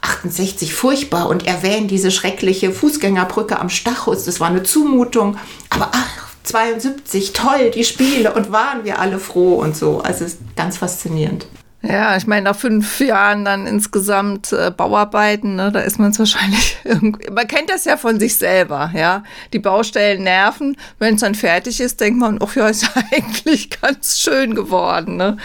[0.02, 4.26] 68 furchtbar und erwähnt diese schreckliche Fußgängerbrücke am Stachus.
[4.26, 5.38] Das war eine Zumutung.
[5.72, 10.02] Aber ach, 72, toll, die Spiele und waren wir alle froh und so.
[10.02, 11.48] Also ganz faszinierend.
[11.84, 16.20] Ja, ich meine, nach fünf Jahren dann insgesamt äh, Bauarbeiten, ne, da ist man es
[16.20, 17.30] wahrscheinlich irgendwie.
[17.32, 19.24] Man kennt das ja von sich selber, ja.
[19.52, 20.78] Die Baustellen nerven.
[21.00, 25.38] Wenn es dann fertig ist, denkt man, ach ja, ist eigentlich ganz schön geworden, ne.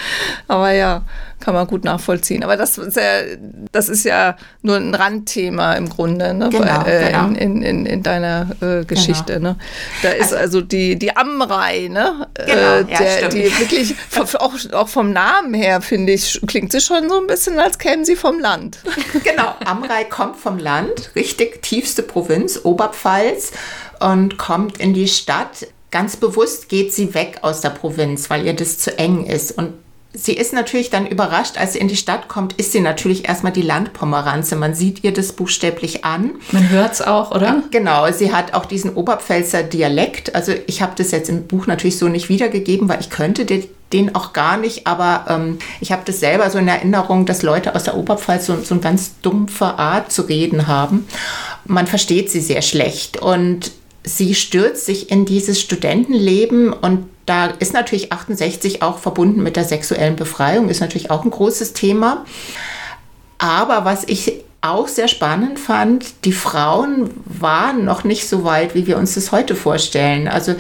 [0.46, 1.02] Aber ja,
[1.46, 2.42] kann man gut nachvollziehen.
[2.42, 3.20] Aber das ist ja,
[3.70, 6.48] das ist ja nur ein Randthema im Grunde, ne?
[6.50, 7.28] Genau, äh, genau.
[7.38, 9.34] In, in, in, deiner äh, Geschichte.
[9.34, 9.50] Genau.
[9.50, 9.56] Ne?
[10.02, 12.26] Da ist also, also die, die Amrei, ne?
[12.34, 13.94] Genau, äh, der, ja, die wirklich,
[14.40, 18.04] auch, auch vom Namen her, finde ich, klingt sie schon so ein bisschen, als kämen
[18.04, 18.78] sie vom Land.
[19.22, 23.52] Genau, Amrei kommt vom Land, richtig tiefste Provinz, Oberpfalz,
[24.00, 25.68] und kommt in die Stadt.
[25.92, 29.52] Ganz bewusst geht sie weg aus der Provinz, weil ihr das zu eng ist.
[29.52, 29.74] Und
[30.16, 33.52] sie ist natürlich dann überrascht, als sie in die Stadt kommt, ist sie natürlich erstmal
[33.52, 34.56] die Landpomeranze.
[34.56, 36.32] Man sieht ihr das buchstäblich an.
[36.52, 37.62] Man hört es auch, oder?
[37.70, 40.34] Genau, sie hat auch diesen Oberpfälzer Dialekt.
[40.34, 43.64] Also ich habe das jetzt im Buch natürlich so nicht wiedergegeben, weil ich könnte den,
[43.92, 47.74] den auch gar nicht, aber ähm, ich habe das selber so in Erinnerung, dass Leute
[47.74, 51.06] aus der Oberpfalz so, so eine ganz dumpfe Art zu reden haben.
[51.66, 53.70] Man versteht sie sehr schlecht und
[54.02, 59.64] sie stürzt sich in dieses Studentenleben und da ist natürlich 68 auch verbunden mit der
[59.64, 62.24] sexuellen Befreiung, ist natürlich auch ein großes Thema.
[63.38, 68.86] Aber was ich auch sehr spannend fand, die Frauen waren noch nicht so weit, wie
[68.86, 70.28] wir uns das heute vorstellen.
[70.28, 70.54] Also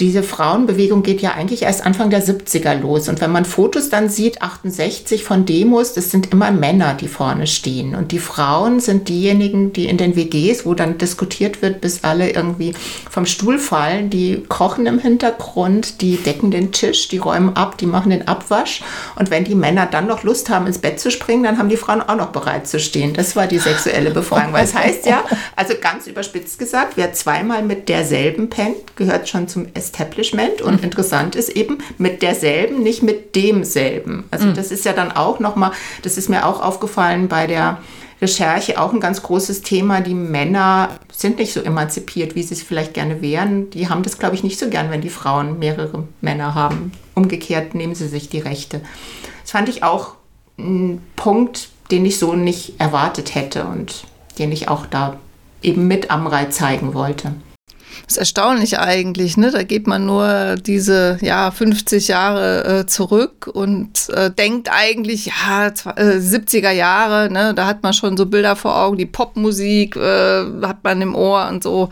[0.00, 3.08] diese Frauenbewegung geht ja eigentlich erst Anfang der 70er los.
[3.08, 7.46] Und wenn man Fotos dann sieht, 68 von Demos, das sind immer Männer, die vorne
[7.46, 7.94] stehen.
[7.94, 12.30] Und die Frauen sind diejenigen, die in den WGs, wo dann diskutiert wird, bis alle
[12.30, 12.72] irgendwie
[13.10, 17.86] vom Stuhl fallen, die kochen im Hintergrund, die decken den Tisch, die räumen ab, die
[17.86, 18.82] machen den Abwasch.
[19.16, 21.76] Und wenn die Männer dann noch Lust haben, ins Bett zu springen, dann haben die
[21.76, 23.12] Frauen auch noch bereit zu stehen.
[23.12, 24.54] Das war die sexuelle Befreiung.
[24.54, 25.24] Weil es heißt ja,
[25.56, 30.84] also ganz überspitzt gesagt, wer zweimal mit derselben pennt, gehört schon zum Establishment und mhm.
[30.84, 34.24] interessant ist eben mit derselben, nicht mit demselben.
[34.30, 34.54] Also mhm.
[34.54, 35.72] das ist ja dann auch nochmal,
[36.02, 37.78] das ist mir auch aufgefallen bei der
[38.22, 40.00] Recherche auch ein ganz großes Thema.
[40.00, 43.70] Die Männer sind nicht so emanzipiert, wie sie es vielleicht gerne wären.
[43.70, 46.92] Die haben das, glaube ich, nicht so gern, wenn die Frauen mehrere Männer haben.
[47.14, 48.82] Umgekehrt nehmen sie sich die Rechte.
[49.42, 50.16] Das fand ich auch
[50.58, 54.04] ein Punkt, den ich so nicht erwartet hätte und
[54.38, 55.18] den ich auch da
[55.62, 57.32] eben mit Amrei zeigen wollte.
[58.06, 59.50] Ist erstaunlich eigentlich, ne?
[59.50, 65.66] Da geht man nur diese ja 50 Jahre äh, zurück und äh, denkt eigentlich, ja,
[65.66, 67.54] äh, 70er Jahre, ne?
[67.54, 71.48] Da hat man schon so Bilder vor Augen, die Popmusik äh, hat man im Ohr
[71.48, 71.88] und so.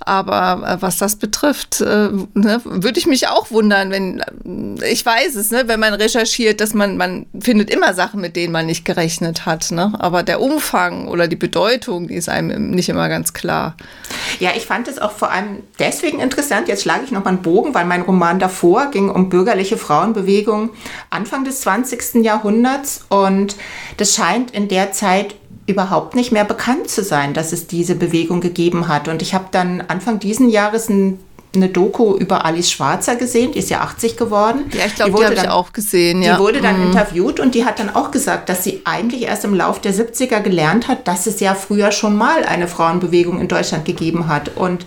[0.00, 5.04] Aber äh, was das betrifft, äh, ne, würde ich mich auch wundern, wenn äh, ich
[5.04, 8.66] weiß es, ne, wenn man recherchiert, dass man, man findet immer Sachen, mit denen man
[8.66, 9.70] nicht gerechnet hat.
[9.70, 9.92] Ne?
[9.98, 13.76] Aber der Umfang oder die Bedeutung, die ist einem nicht immer ganz klar.
[14.40, 16.68] Ja, ich fand es auch vor allem deswegen interessant.
[16.68, 20.70] Jetzt schlage ich noch mal einen Bogen, weil mein Roman davor ging um bürgerliche Frauenbewegung
[21.10, 22.24] Anfang des 20.
[22.24, 23.04] Jahrhunderts.
[23.08, 23.56] Und
[23.96, 25.34] das scheint in der Zeit
[25.66, 29.08] überhaupt nicht mehr bekannt zu sein, dass es diese Bewegung gegeben hat.
[29.08, 31.18] Und ich habe dann Anfang diesen Jahres ein
[31.56, 34.64] eine Doku über Alice Schwarzer gesehen, die ist ja 80 geworden.
[34.72, 36.22] Ja, ich glaube, die, die habe ich auch gesehen.
[36.22, 36.34] Ja.
[36.34, 36.86] Die wurde dann mhm.
[36.88, 40.40] interviewt und die hat dann auch gesagt, dass sie eigentlich erst im Lauf der 70er
[40.40, 44.56] gelernt hat, dass es ja früher schon mal eine Frauenbewegung in Deutschland gegeben hat.
[44.56, 44.86] Und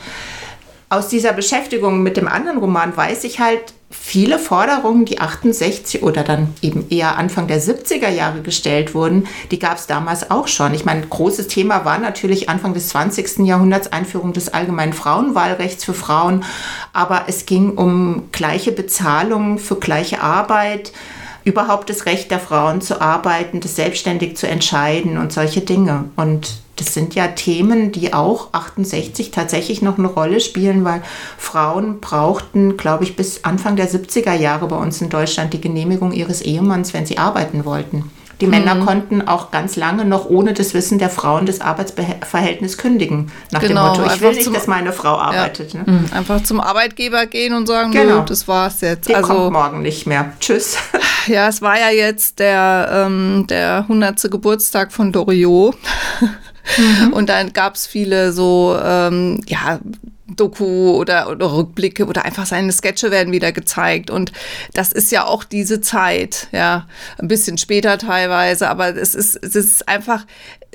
[0.90, 6.24] aus dieser Beschäftigung mit dem anderen Roman weiß ich halt, viele Forderungen, die 68 oder
[6.24, 10.74] dann eben eher Anfang der 70er Jahre gestellt wurden, die gab es damals auch schon.
[10.74, 13.40] Ich meine, großes Thema war natürlich Anfang des 20.
[13.40, 16.44] Jahrhunderts Einführung des allgemeinen Frauenwahlrechts für Frauen,
[16.92, 20.92] aber es ging um gleiche Bezahlung für gleiche Arbeit,
[21.46, 26.06] überhaupt das Recht der Frauen zu arbeiten, das selbstständig zu entscheiden und solche Dinge.
[26.18, 31.02] Und das sind ja Themen, die auch 68 tatsächlich noch eine Rolle spielen, weil
[31.38, 36.14] Frauen brauchten, glaube ich, bis Anfang der 70er Jahre bei uns in Deutschland die Genehmigung
[36.14, 38.10] ihres Ehemanns, wenn sie arbeiten wollten.
[38.40, 38.52] Die mhm.
[38.52, 43.32] Männer konnten auch ganz lange noch ohne das Wissen der Frauen das Arbeitsverhältnis kündigen.
[43.52, 45.74] Nach genau, dem Motto, ich will nicht, dass meine Frau arbeitet.
[45.74, 45.80] Ja.
[45.80, 45.92] Ne?
[45.92, 46.06] Mhm.
[46.12, 48.22] Einfach zum Arbeitgeber gehen und sagen, genau.
[48.22, 49.10] das war's jetzt.
[49.10, 50.34] Die also, kommt morgen nicht mehr.
[50.40, 50.78] Tschüss.
[51.28, 54.32] Ja, es war ja jetzt der, ähm, der 100.
[54.32, 55.76] Geburtstag von Doriot.
[56.78, 57.14] Mhm.
[57.14, 59.80] Und dann gab es viele so, ähm, ja,
[60.36, 64.10] Doku oder, oder Rückblicke oder einfach seine Sketche werden wieder gezeigt.
[64.10, 64.32] Und
[64.74, 69.56] das ist ja auch diese Zeit, ja, ein bisschen später teilweise, aber es ist, es
[69.56, 70.26] ist einfach,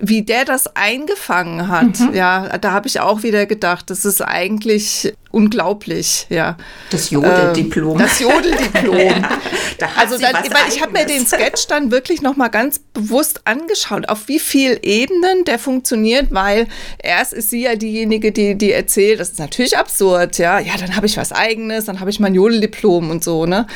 [0.01, 2.15] wie der das eingefangen hat, mhm.
[2.15, 6.57] ja, da habe ich auch wieder gedacht, das ist eigentlich unglaublich, ja.
[6.91, 7.99] Das Jodeldiplom.
[7.99, 8.97] Ähm, das Jodeldiplom.
[8.99, 9.41] ja,
[9.79, 13.41] da also dann, weil ich habe mir den Sketch dann wirklich noch mal ganz bewusst
[13.45, 16.69] angeschaut, auf wie vielen Ebenen der funktioniert, weil
[17.03, 20.59] erst ist sie ja diejenige, die die erzählt, das ist natürlich absurd, ja.
[20.59, 23.67] Ja, dann habe ich was eigenes, dann habe ich mein Jodeldiplom und so, ne?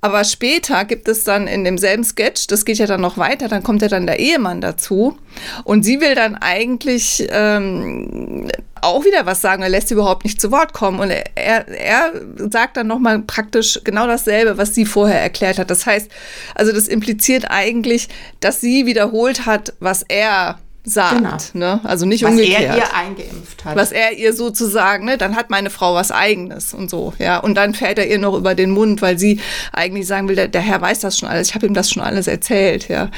[0.00, 3.62] Aber später gibt es dann in demselben Sketch, das geht ja dann noch weiter, dann
[3.62, 5.18] kommt ja dann der Ehemann dazu
[5.64, 8.48] und sie will dann eigentlich ähm,
[8.82, 11.00] auch wieder was sagen, er lässt sie überhaupt nicht zu Wort kommen.
[11.00, 12.12] Und er, er
[12.50, 15.70] sagt dann nochmal praktisch genau dasselbe, was sie vorher erklärt hat.
[15.70, 16.10] Das heißt,
[16.54, 18.08] also das impliziert eigentlich,
[18.40, 21.18] dass sie wiederholt hat, was er sagt.
[21.18, 21.36] Genau.
[21.52, 21.80] Ne?
[21.84, 22.60] Also nicht was umgekehrt.
[22.60, 23.76] Was er ihr eingeimpft hat.
[23.76, 25.16] Was er ihr sozusagen, ne?
[25.16, 27.14] dann hat meine Frau was Eigenes und so.
[27.18, 27.38] ja.
[27.38, 29.40] Und dann fährt er ihr noch über den Mund, weil sie
[29.72, 32.02] eigentlich sagen will, der, der Herr weiß das schon alles, ich habe ihm das schon
[32.02, 32.88] alles erzählt.
[32.88, 33.10] ja.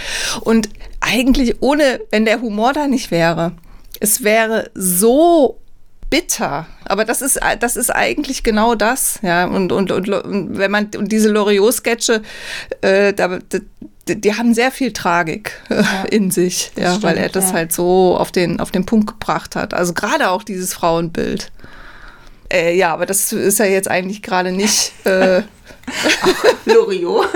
[0.43, 0.69] Und
[1.01, 3.53] eigentlich ohne, wenn der Humor da nicht wäre,
[4.01, 5.61] es wäre so
[6.11, 6.67] bitter.
[6.85, 9.19] Aber das ist, das ist eigentlich genau das.
[9.23, 12.23] Ja, und, und, und, und wenn man und diese Loriot-Sketche,
[12.83, 13.39] äh, da,
[14.07, 17.49] die, die, haben sehr viel Tragik äh, ja, in sich, ja, stimmt, weil er das
[17.49, 17.55] ja.
[17.55, 19.75] halt so auf den, auf den Punkt gebracht hat.
[19.75, 21.51] Also gerade auch dieses Frauenbild.
[22.53, 24.93] Äh, ja, aber das ist ja jetzt eigentlich gerade nicht.
[25.07, 25.43] Äh,
[26.67, 27.27] Loriot.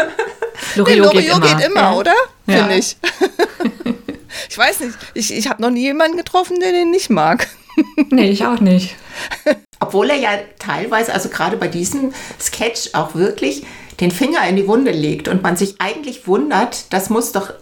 [0.76, 1.92] Loriot, nee, Loriot geht immer, geht immer ja.
[1.94, 2.14] oder?
[2.46, 2.96] Finde ich.
[4.48, 7.48] Ich weiß nicht, ich, ich habe noch nie jemanden getroffen, der den nicht mag.
[8.11, 8.96] Nee, ich auch nicht.
[9.78, 13.64] Obwohl er ja teilweise, also gerade bei diesem Sketch auch wirklich
[14.00, 17.52] den Finger in die Wunde legt und man sich eigentlich wundert, das muss doch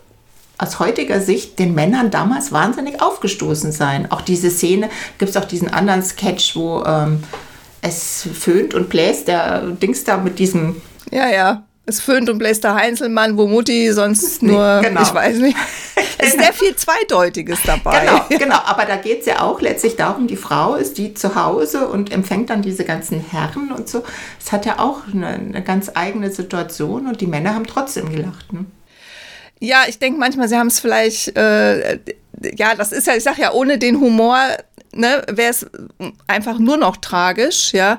[0.59, 4.11] aus heutiger Sicht den Männern damals wahnsinnig aufgestoßen sein.
[4.11, 7.23] Auch diese Szene, gibt es auch diesen anderen Sketch, wo ähm,
[7.83, 10.81] es föhnt und bläst der Dings da mit diesem.
[11.11, 11.66] Ja, ja.
[11.89, 15.03] Es föhnt und bläst der Heinzelmann, wo Mutti sonst nur, genau.
[15.03, 15.57] ich weiß nicht.
[16.19, 18.01] Es ist sehr viel Zweideutiges dabei.
[18.01, 18.59] Genau, genau.
[18.65, 22.11] Aber da geht es ja auch letztlich darum, die Frau ist die zu Hause und
[22.11, 24.03] empfängt dann diese ganzen Herren und so.
[24.43, 28.53] Es hat ja auch eine, eine ganz eigene Situation und die Männer haben trotzdem gelacht.
[28.53, 28.65] Ne?
[29.61, 31.99] Ja, ich denke manchmal, sie haben es vielleicht, äh,
[32.57, 34.39] ja, das ist ja, ich sag ja, ohne den Humor
[34.97, 35.67] ne, wäre es
[36.27, 37.99] einfach nur noch tragisch, ja.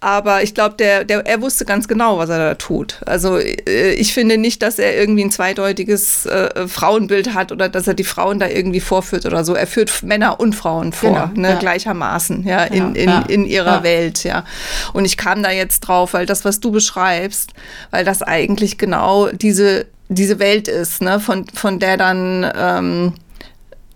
[0.00, 3.00] Aber ich glaube, der, der, er wusste ganz genau, was er da tut.
[3.06, 7.86] Also äh, ich finde nicht, dass er irgendwie ein zweideutiges äh, Frauenbild hat oder dass
[7.86, 9.54] er die Frauen da irgendwie vorführt oder so.
[9.54, 11.58] Er führt Männer und Frauen vor, genau, ne, ja.
[11.58, 13.24] gleichermaßen, ja, in, in, ja.
[13.28, 13.82] in ihrer ja.
[13.82, 14.44] Welt, ja.
[14.92, 17.52] Und ich kam da jetzt drauf, weil das, was du beschreibst,
[17.90, 23.14] weil das eigentlich genau diese diese Welt ist, ne, von, von der dann ähm,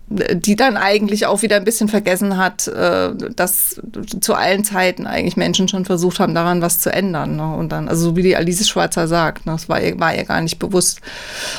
[0.09, 3.79] die dann eigentlich auch wieder ein bisschen vergessen hat, äh, dass
[4.19, 7.35] zu allen Zeiten eigentlich Menschen schon versucht haben, daran was zu ändern.
[7.35, 7.55] Ne?
[7.55, 9.51] Und dann, also so wie die Alice Schwarzer sagt, ne?
[9.51, 11.01] das war ihr, war ihr gar nicht bewusst.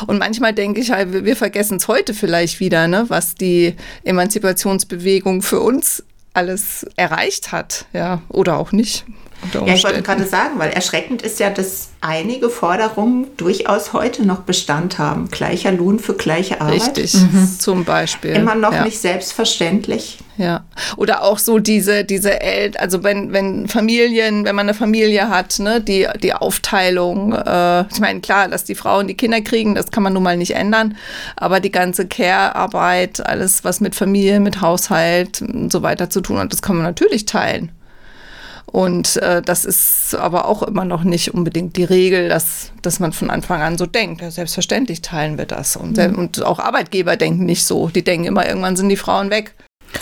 [0.09, 3.05] Und manchmal denke ich halt, wir vergessen es heute vielleicht wieder, ne?
[3.09, 9.05] was die Emanzipationsbewegung für uns alles erreicht hat, ja, oder auch nicht.
[9.55, 14.41] Ja, ich wollte gerade sagen, weil erschreckend ist ja, dass einige Forderungen durchaus heute noch
[14.41, 15.29] Bestand haben.
[15.31, 16.97] Gleicher Lohn für gleiche Arbeit.
[16.97, 17.49] Richtig, mhm.
[17.59, 18.33] zum Beispiel.
[18.33, 18.85] Immer noch ja.
[18.85, 20.19] nicht selbstverständlich.
[20.37, 20.65] Ja.
[20.97, 25.59] Oder auch so diese, diese El also wenn, wenn Familien, wenn man eine Familie hat,
[25.59, 29.91] ne, die, die Aufteilung, äh, ich meine, klar, dass die Frauen die Kinder kriegen, das
[29.91, 30.97] kann man nun mal nicht ändern,
[31.37, 36.39] aber die ganze Care-Arbeit, alles, was mit Familie, mit Haushalt und so weiter zu tun
[36.39, 37.71] hat, das kann man natürlich teilen.
[38.73, 43.13] Und äh, das ist aber auch immer noch nicht unbedingt die Regel, dass, dass man
[43.13, 44.23] von Anfang an so denkt.
[44.23, 45.75] Ja, selbstverständlich teilen wir das.
[45.75, 46.15] Und, mhm.
[46.15, 47.89] und auch Arbeitgeber denken nicht so.
[47.89, 49.55] Die denken immer, irgendwann sind die Frauen weg.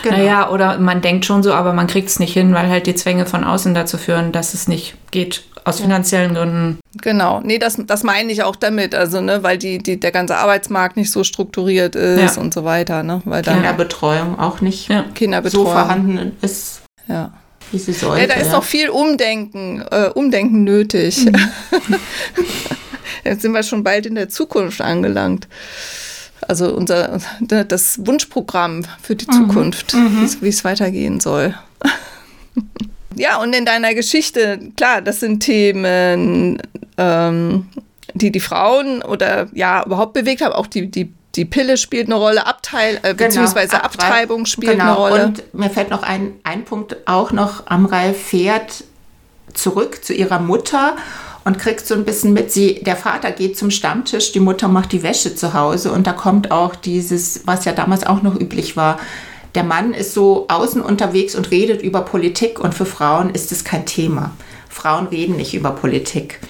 [0.02, 0.18] Genau.
[0.18, 2.94] Naja, oder man denkt schon so, aber man kriegt es nicht hin, weil halt die
[2.94, 5.44] Zwänge von außen dazu führen, dass es nicht geht.
[5.64, 6.78] Aus finanziellen Gründen.
[7.02, 10.36] Genau, nee, das, das meine ich auch damit, also, ne, weil die, die, der ganze
[10.36, 12.42] Arbeitsmarkt nicht so strukturiert ist ja.
[12.42, 13.02] und so weiter.
[13.02, 15.04] Ne, weil Kinderbetreuung auch nicht ja.
[15.14, 15.66] Kinderbetreuung.
[15.66, 16.82] so vorhanden ist.
[17.06, 17.32] Ja
[17.72, 18.22] wie sie sollte.
[18.22, 18.52] Ja, da ist ja.
[18.52, 21.26] noch viel Umdenken, äh, Umdenken nötig.
[21.26, 21.34] Mhm.
[23.24, 25.48] Jetzt sind wir schon bald in der Zukunft angelangt.
[26.46, 29.32] Also unser das Wunschprogramm für die mhm.
[29.32, 30.30] Zukunft, mhm.
[30.40, 31.54] wie es weitergehen soll.
[33.16, 36.62] ja, und in deiner Geschichte, klar, das sind Themen,
[36.96, 37.66] ähm,
[38.14, 42.16] die die Frauen oder ja überhaupt bewegt haben, auch die, die die Pille spielt eine
[42.16, 44.84] Rolle, Abteil, äh, genau, beziehungsweise genau, Abtreibung spielt genau.
[44.84, 45.24] eine Rolle.
[45.26, 48.84] Und mir fällt noch ein, ein Punkt auch noch, Amrei fährt
[49.54, 50.96] zurück zu ihrer Mutter
[51.44, 54.90] und kriegt so ein bisschen mit, sie, der Vater geht zum Stammtisch, die Mutter macht
[54.90, 58.76] die Wäsche zu Hause und da kommt auch dieses, was ja damals auch noch üblich
[58.76, 58.98] war,
[59.54, 63.64] der Mann ist so außen unterwegs und redet über Politik und für Frauen ist es
[63.64, 64.32] kein Thema.
[64.68, 66.40] Frauen reden nicht über Politik.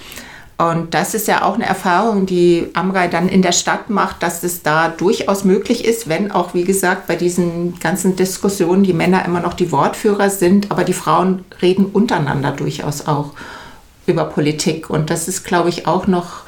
[0.59, 4.43] Und das ist ja auch eine Erfahrung, die Amrei dann in der Stadt macht, dass
[4.43, 9.23] es da durchaus möglich ist, wenn auch, wie gesagt, bei diesen ganzen Diskussionen die Männer
[9.23, 13.31] immer noch die Wortführer sind, aber die Frauen reden untereinander durchaus auch
[14.05, 14.89] über Politik.
[14.89, 16.41] Und das ist, glaube ich, auch noch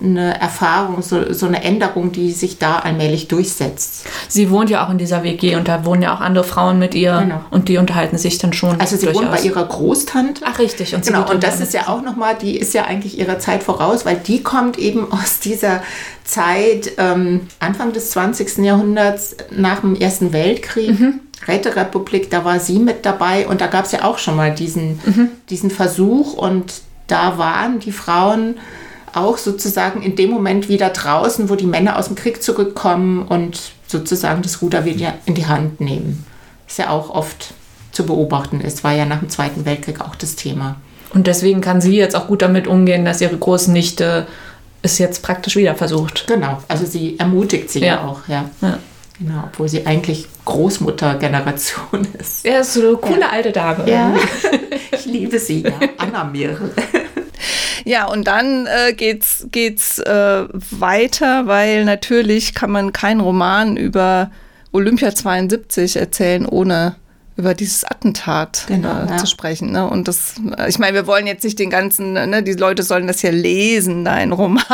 [0.00, 4.06] eine Erfahrung, so, so eine Änderung, die sich da allmählich durchsetzt.
[4.28, 6.94] Sie wohnt ja auch in dieser WG und da wohnen ja auch andere Frauen mit
[6.94, 7.40] ihr genau.
[7.50, 8.80] und die unterhalten sich dann schon.
[8.80, 9.22] Also sie durchaus.
[9.22, 10.42] wohnt bei ihrer Großtante.
[10.44, 10.94] Ach richtig.
[10.94, 14.04] Und genau, und das ist ja auch nochmal, die ist ja eigentlich ihrer Zeit voraus,
[14.04, 15.82] weil die kommt eben aus dieser
[16.24, 18.58] Zeit ähm, Anfang des 20.
[18.58, 20.98] Jahrhunderts nach dem Ersten Weltkrieg.
[20.98, 21.20] Mhm.
[21.46, 25.00] Räterepublik, da war sie mit dabei und da gab es ja auch schon mal diesen,
[25.04, 25.28] mhm.
[25.48, 28.56] diesen Versuch und da waren die Frauen
[29.16, 33.72] auch sozusagen in dem Moment wieder draußen, wo die Männer aus dem Krieg zurückkommen und
[33.86, 36.24] sozusagen das Ruder wieder in die Hand nehmen.
[36.66, 37.54] Ist ja auch oft
[37.92, 40.76] zu beobachten ist, war ja nach dem Zweiten Weltkrieg auch das Thema.
[41.14, 44.26] Und deswegen kann sie jetzt auch gut damit umgehen, dass ihre Großnichte
[44.82, 46.26] es jetzt praktisch wieder versucht.
[46.26, 48.50] Genau, also sie ermutigt sie ja, ja auch, ja.
[48.60, 48.78] ja.
[49.18, 52.44] Genau, obwohl sie eigentlich Großmuttergeneration ist.
[52.44, 53.30] Ja, ist so eine coole ja.
[53.30, 53.90] alte Dame.
[53.90, 54.14] Ja,
[54.92, 55.72] ich liebe sie, ja.
[55.96, 56.58] Anna Mir.
[57.86, 64.32] Ja, und dann äh, geht's, geht's äh, weiter, weil natürlich kann man keinen Roman über
[64.72, 66.96] Olympia 72 erzählen, ohne
[67.36, 69.16] über dieses Attentat genau, äh, ja.
[69.18, 69.70] zu sprechen.
[69.70, 69.86] Ne?
[69.88, 73.06] Und das, äh, ich meine, wir wollen jetzt nicht den ganzen, ne, die Leute sollen
[73.06, 74.64] das ja lesen, dein Roman.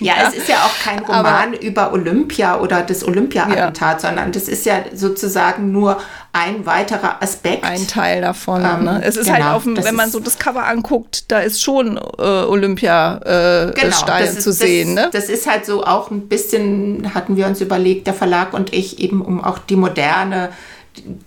[0.00, 4.08] Ja, ja, es ist ja auch kein Roman Aber, über Olympia oder das Olympia-Attentat, ja.
[4.08, 5.98] sondern das ist ja sozusagen nur
[6.32, 7.64] ein weiterer Aspekt.
[7.64, 8.62] Ein Teil davon.
[8.64, 9.00] Ähm, ne?
[9.02, 11.62] Es ist halt genau, halt auf dem, wenn man so das Cover anguckt, da ist
[11.62, 14.96] schon äh, Olympia-Stein äh, genau, zu sehen.
[14.96, 15.10] Das, ne?
[15.12, 18.98] das ist halt so auch ein bisschen, hatten wir uns überlegt, der Verlag und ich,
[18.98, 20.50] eben um auch die moderne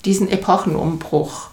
[0.05, 1.49] diesen Epochenumbruch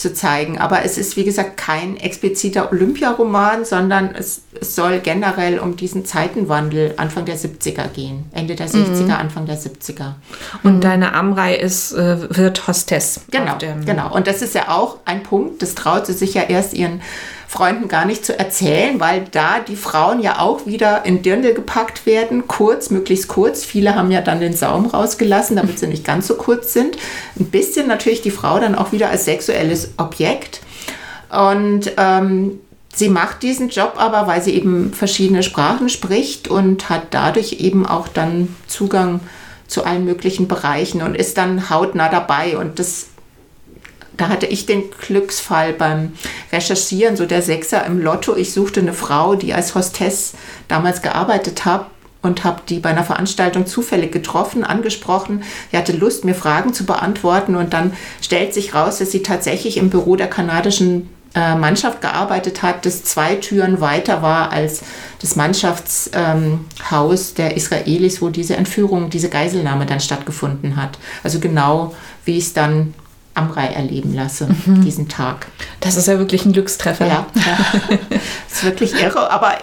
[0.00, 0.58] zu zeigen.
[0.58, 6.04] Aber es ist, wie gesagt, kein expliziter Olympiaroman, sondern es, es soll generell um diesen
[6.04, 8.24] Zeitenwandel Anfang der 70er gehen.
[8.32, 9.10] Ende der 60er, mhm.
[9.10, 10.14] Anfang der 70er.
[10.62, 10.80] Und mhm.
[10.80, 13.20] deine Amrei ist, äh, wird Hostess.
[13.30, 14.14] Genau, genau.
[14.14, 17.02] Und das ist ja auch ein Punkt, das traut sie sich ja erst ihren
[17.50, 22.06] Freunden gar nicht zu erzählen, weil da die Frauen ja auch wieder in Dirndl gepackt
[22.06, 23.64] werden, kurz, möglichst kurz.
[23.64, 26.96] Viele haben ja dann den Saum rausgelassen, damit sie nicht ganz so kurz sind.
[27.40, 30.60] Ein bisschen natürlich die Frau dann auch wieder als sexuelles Objekt.
[31.28, 32.60] Und ähm,
[32.94, 37.84] sie macht diesen Job aber, weil sie eben verschiedene Sprachen spricht und hat dadurch eben
[37.84, 39.18] auch dann Zugang
[39.66, 42.56] zu allen möglichen Bereichen und ist dann hautnah dabei.
[42.56, 43.08] Und das
[44.20, 46.12] da hatte ich den Glücksfall beim
[46.52, 48.36] Recherchieren, so der Sechser im Lotto.
[48.36, 50.34] Ich suchte eine Frau, die als Hostess
[50.68, 51.86] damals gearbeitet hat
[52.20, 55.42] und habe die bei einer Veranstaltung zufällig getroffen, angesprochen.
[55.70, 59.78] Sie hatte Lust, mir Fragen zu beantworten und dann stellt sich raus, dass sie tatsächlich
[59.78, 64.82] im Büro der kanadischen äh, Mannschaft gearbeitet hat, das zwei Türen weiter war als
[65.20, 70.98] das Mannschaftshaus ähm, der Israelis, wo diese Entführung, diese Geiselnahme dann stattgefunden hat.
[71.22, 71.94] Also genau,
[72.24, 72.94] wie es dann
[73.34, 74.84] Amrei erleben lasse, mhm.
[74.84, 75.46] diesen Tag.
[75.80, 77.06] Das ist ja wirklich ein Glückstreffer.
[77.06, 77.58] Ja, ja.
[78.48, 79.58] das ist wirklich irre, aber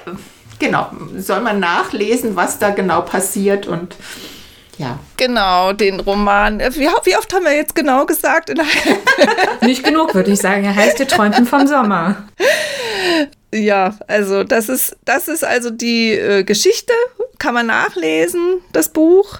[0.59, 3.95] genau, soll man nachlesen, was da genau passiert und
[4.77, 4.99] ja.
[5.17, 6.59] Genau, den Roman.
[6.59, 8.53] Wie, wie oft haben wir jetzt genau gesagt?
[9.61, 10.63] Nicht genug, würde ich sagen.
[10.65, 12.27] Er heißt Die Träumten vom Sommer.
[13.53, 16.93] Ja, also das ist, das ist also die äh, Geschichte,
[17.39, 19.39] kann man nachlesen, das Buch.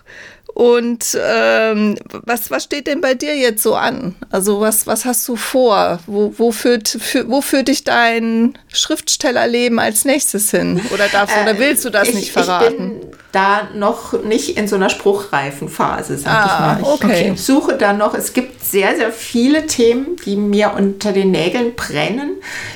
[0.58, 4.16] Und ähm, was, was steht denn bei dir jetzt so an?
[4.32, 5.99] Also was, was hast du vor?
[6.08, 10.82] Wo, wo, führt, für, wo führt dich dein Schriftstellerleben als nächstes hin?
[10.91, 12.66] Oder darfst äh, oder willst du das ich, nicht verraten?
[12.72, 16.45] Ich bin da noch nicht in so einer spruchreifen Phase, sag ah,
[16.80, 16.91] ich mal.
[16.91, 17.34] Ich okay.
[17.36, 22.32] suche da noch, es gibt sehr, sehr viele Themen, die mir unter den Nägeln brennen.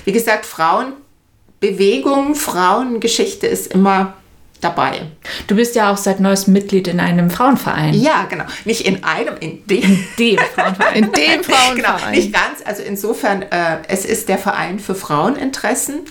[0.06, 4.14] Wie gesagt, Frauenbewegung, Frauengeschichte ist immer
[4.62, 5.02] dabei.
[5.48, 7.94] Du bist ja auch seit neuestem Mitglied in einem Frauenverein.
[7.94, 8.46] Ja, genau.
[8.66, 10.96] Nicht in einem, in dem, in dem Frauenverein.
[10.96, 11.76] in dem Frauenverein.
[11.76, 12.62] Genau, nicht ganz.
[12.64, 16.02] Also insofern, äh, es ist der Verein für Fraueninteressen,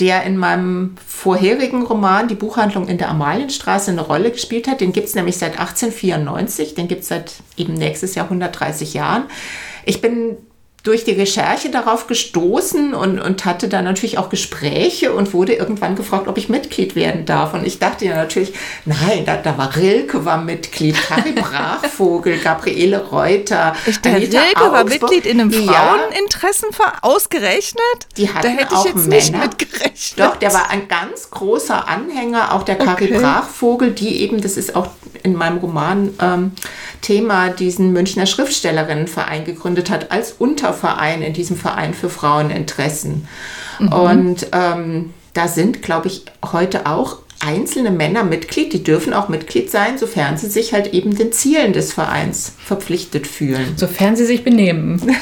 [0.00, 4.80] der in meinem vorherigen Roman, die Buchhandlung in der Amalienstraße, eine Rolle gespielt hat.
[4.80, 9.24] Den gibt es nämlich seit 1894, den gibt es seit eben nächstes Jahr 130 Jahren.
[9.84, 10.36] Ich bin
[10.84, 15.96] durch die Recherche darauf gestoßen und, und hatte dann natürlich auch Gespräche und wurde irgendwann
[15.96, 17.54] gefragt, ob ich Mitglied werden darf.
[17.54, 18.52] Und ich dachte ja natürlich,
[18.84, 23.74] nein, da, da war Rilke war Mitglied, Kari Brachvogel, Gabriele Reuter.
[23.86, 24.72] Ich dachte, Rilke Augsburg.
[24.72, 27.82] war Mitglied in einem Fraueninteressenverein ausgerechnet?
[28.18, 29.14] Die hatten da hätte ich jetzt Männer.
[29.16, 30.14] nicht mitgerechnet.
[30.18, 33.18] Doch, der war ein ganz großer Anhänger, auch der Kari okay.
[33.18, 34.88] Brachvogel, die eben, das ist auch
[35.24, 36.52] in meinem Roman ähm,
[37.00, 43.26] Thema, diesen Münchner Schriftstellerinnenverein gegründet hat, als Unterverein in diesem Verein für Fraueninteressen.
[43.80, 43.88] Mhm.
[43.88, 49.70] Und ähm, da sind, glaube ich, heute auch einzelne Männer Mitglied, die dürfen auch Mitglied
[49.70, 53.74] sein, sofern sie sich halt eben den Zielen des Vereins verpflichtet fühlen.
[53.76, 55.00] Sofern sie sich benehmen.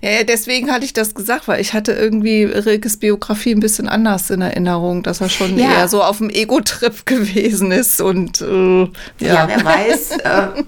[0.00, 4.30] Ja, deswegen hatte ich das gesagt, weil ich hatte irgendwie Rilkes Biografie ein bisschen anders
[4.30, 5.72] in Erinnerung, dass er schon ja.
[5.72, 8.88] eher so auf dem Ego-Trip gewesen ist und äh, ja.
[9.20, 9.48] ja.
[9.48, 10.10] wer weiß.
[10.18, 10.64] Äh,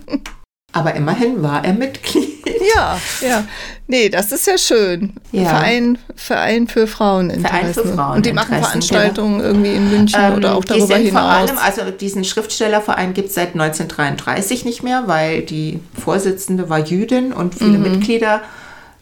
[0.73, 2.29] aber immerhin war er Mitglied.
[2.75, 3.45] Ja, ja.
[3.89, 5.15] Nee, das ist ja schön.
[5.33, 5.49] Ja.
[5.49, 7.51] Verein, Verein für Fraueninteressen.
[7.51, 8.17] Verein für Frauen.
[8.17, 9.49] Und die machen Veranstaltungen genau.
[9.49, 11.51] irgendwie in München ähm, oder auch darüber die sind hinaus.
[11.51, 16.79] Vor allem, also diesen Schriftstellerverein gibt es seit 1933 nicht mehr, weil die Vorsitzende war
[16.79, 17.83] Jüdin und viele mhm.
[17.83, 18.43] Mitglieder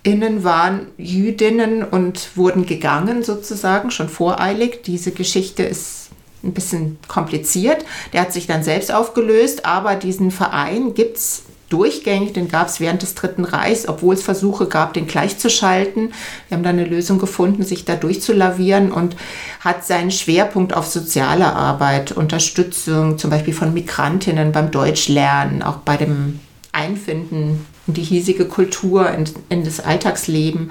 [0.09, 4.82] Innen waren Jüdinnen und wurden gegangen sozusagen, schon voreilig.
[4.82, 6.09] Diese Geschichte ist
[6.42, 7.84] ein bisschen kompliziert.
[8.14, 12.80] Der hat sich dann selbst aufgelöst, aber diesen Verein gibt es durchgängig, den gab es
[12.80, 16.14] während des Dritten Reichs, obwohl es Versuche gab, den gleichzuschalten.
[16.48, 19.14] Wir haben dann eine Lösung gefunden, sich da durchzulavieren und
[19.61, 25.98] hat seinen Schwerpunkt auf soziale Arbeit, Unterstützung zum Beispiel von Migrantinnen beim Deutschlernen, auch bei
[25.98, 26.40] dem
[26.72, 30.70] Einfinden in die hiesige Kultur, in, in das Alltagsleben.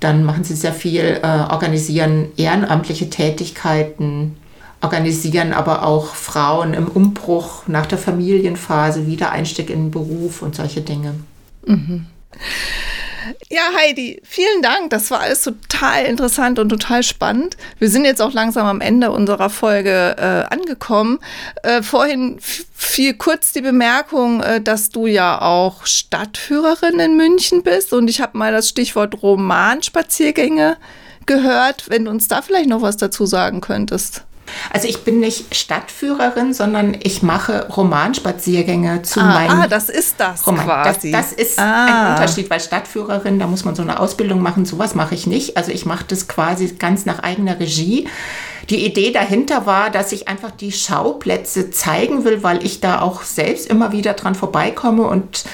[0.00, 4.36] Dann machen sie sehr viel, äh, organisieren ehrenamtliche Tätigkeiten,
[4.80, 10.82] organisieren aber auch Frauen im Umbruch nach der Familienphase, Wiedereinstieg in den Beruf und solche
[10.82, 11.14] Dinge.
[11.66, 12.06] Mhm.
[13.48, 14.90] Ja, Heidi, vielen Dank.
[14.90, 17.56] Das war alles total interessant und total spannend.
[17.78, 21.18] Wir sind jetzt auch langsam am Ende unserer Folge äh, angekommen.
[21.62, 27.92] Äh, vorhin fiel kurz die Bemerkung, äh, dass du ja auch Stadtführerin in München bist
[27.92, 30.76] und ich habe mal das Stichwort Romanspaziergänge
[31.26, 31.84] gehört.
[31.88, 34.24] Wenn du uns da vielleicht noch was dazu sagen könntest.
[34.72, 39.62] Also ich bin nicht Stadtführerin, sondern ich mache Romanspaziergänge zu ah, meinen.
[39.62, 40.64] Ah, das ist das Roman.
[40.64, 41.10] quasi.
[41.10, 41.86] Das, das ist ah.
[41.86, 44.64] ein Unterschied, weil Stadtführerin, da muss man so eine Ausbildung machen.
[44.64, 45.56] Sowas mache ich nicht.
[45.56, 48.08] Also ich mache das quasi ganz nach eigener Regie.
[48.70, 53.22] Die Idee dahinter war, dass ich einfach die Schauplätze zeigen will, weil ich da auch
[53.22, 55.44] selbst immer wieder dran vorbeikomme und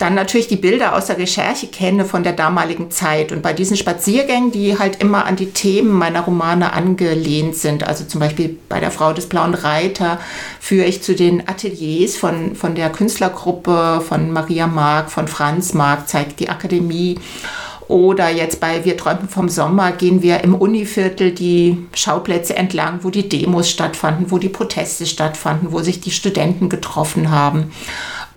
[0.00, 3.32] dann natürlich die Bilder aus der Recherche kenne von der damaligen Zeit.
[3.32, 8.04] Und bei diesen Spaziergängen, die halt immer an die Themen meiner Romane angelehnt sind, also
[8.04, 10.18] zum Beispiel bei der Frau des blauen Reiter,
[10.58, 16.08] führe ich zu den Ateliers von, von der Künstlergruppe, von Maria Mark, von Franz Mark,
[16.08, 17.18] zeigt die Akademie.
[17.86, 23.10] Oder jetzt bei Wir träumen vom Sommer gehen wir im Univiertel die Schauplätze entlang, wo
[23.10, 27.72] die Demos stattfanden, wo die Proteste stattfanden, wo sich die Studenten getroffen haben.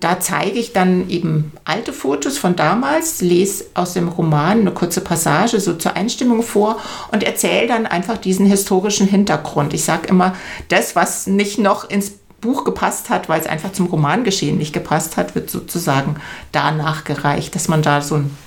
[0.04, 4.99] Da zeige ich dann eben alte Fotos von damals, lese aus dem Roman eine kurze
[4.99, 6.82] Passage so zur Einstimmung vor
[7.14, 9.74] und erzähle dann einfach diesen historischen Hintergrund.
[9.74, 10.36] Ich sage immer,
[10.68, 15.16] das, was nicht noch ins Buch gepasst hat, weil es einfach zum Romangeschehen nicht gepasst
[15.16, 16.18] hat, wird sozusagen
[16.51, 18.38] da nachgereicht, dass man da so ein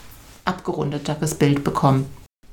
[0.44, 2.04] abgerundeteres Bild bekommt.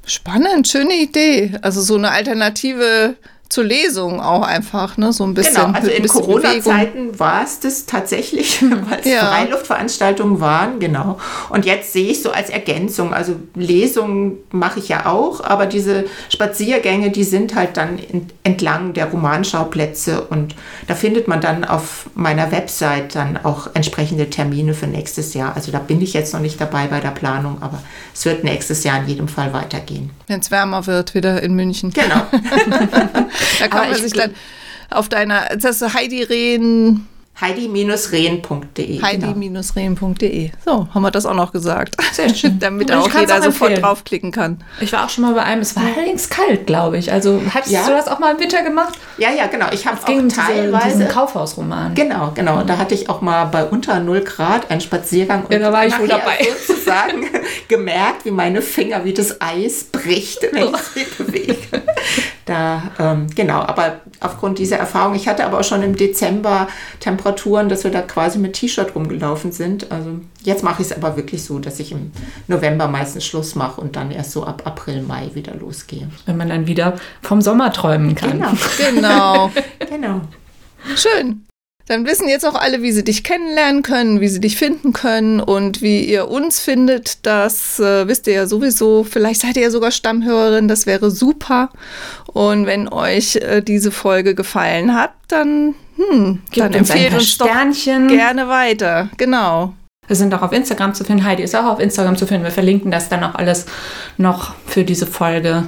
[0.06, 1.58] Spannend, schöne Idee.
[1.62, 3.18] Also so eine alternative
[3.53, 5.13] zur Lesung auch einfach, ne?
[5.13, 5.65] So ein bisschen.
[5.65, 9.27] Genau, also in Corona-Zeiten war es das tatsächlich, weil es ja.
[9.27, 11.19] Freiluftveranstaltungen waren, genau.
[11.49, 16.05] Und jetzt sehe ich so als Ergänzung, also Lesungen mache ich ja auch, aber diese
[16.29, 17.99] Spaziergänge, die sind halt dann
[18.43, 20.55] entlang der Romanschauplätze und
[20.87, 25.55] da findet man dann auf meiner Website dann auch entsprechende Termine für nächstes Jahr.
[25.55, 27.79] Also da bin ich jetzt noch nicht dabei bei der Planung, aber
[28.15, 30.09] es wird nächstes Jahr in jedem Fall weitergehen.
[30.25, 31.93] Wenn es wärmer wird, wieder in München.
[31.93, 32.23] Genau.
[33.59, 34.34] Da kann man sich dann
[34.89, 37.07] auf deiner, das ist Heidi Rehn.
[37.41, 39.01] Heidi-rehen.de.
[39.01, 40.51] Heidi-rehen.de.
[40.63, 41.95] So, haben wir das auch noch gesagt.
[42.13, 42.59] Sehr schön.
[42.59, 44.63] Damit auch jeder auch sofort draufklicken kann.
[44.79, 47.11] Ich war auch schon mal bei einem, es war allerdings kalt, glaube ich.
[47.11, 47.88] Also hattest ja.
[47.88, 48.93] du das auch mal im Winter gemacht?
[49.17, 49.65] Ja, ja, genau.
[49.71, 50.89] Ich habe auch teilweise...
[50.89, 51.95] Diesen Kaufhausroman.
[51.95, 52.63] Genau, genau.
[52.63, 55.45] Da hatte ich auch mal bei unter 0 Grad einen Spaziergang.
[55.45, 56.38] Und ja, da war ich wohl dabei.
[56.67, 57.25] sozusagen
[57.67, 61.81] gemerkt, wie meine Finger, wie das Eis bricht, wenn ich sie bewege.
[62.54, 66.68] Da, ähm, genau, aber aufgrund dieser Erfahrung, ich hatte aber auch schon im Dezember
[66.99, 69.91] Temperaturen, dass wir da quasi mit T-Shirt rumgelaufen sind.
[69.91, 72.12] Also jetzt mache ich es aber wirklich so, dass ich im
[72.47, 76.08] November meistens Schluss mache und dann erst so ab April, Mai wieder losgehe.
[76.28, 76.93] Wenn man dann wieder
[77.24, 78.34] vom Sommer träumen kann.
[78.34, 78.51] Genau.
[78.78, 79.51] genau.
[79.89, 80.22] genau.
[80.95, 81.43] Schön.
[81.88, 85.41] Dann wissen jetzt auch alle, wie sie dich kennenlernen können, wie sie dich finden können
[85.41, 87.25] und wie ihr uns findet.
[87.25, 89.03] Das äh, wisst ihr ja sowieso.
[89.03, 91.69] Vielleicht seid ihr ja sogar Stammhörerin, das wäre super.
[92.27, 98.07] Und wenn euch äh, diese Folge gefallen hat, dann, hm, dann empfehlt uns, uns Sternchen.
[98.07, 99.09] gerne weiter.
[99.17, 99.73] Genau.
[100.07, 101.25] Wir sind auch auf Instagram zu finden.
[101.25, 102.43] Heidi ist auch auf Instagram zu finden.
[102.43, 103.65] Wir verlinken das dann auch alles
[104.17, 105.67] noch für diese Folge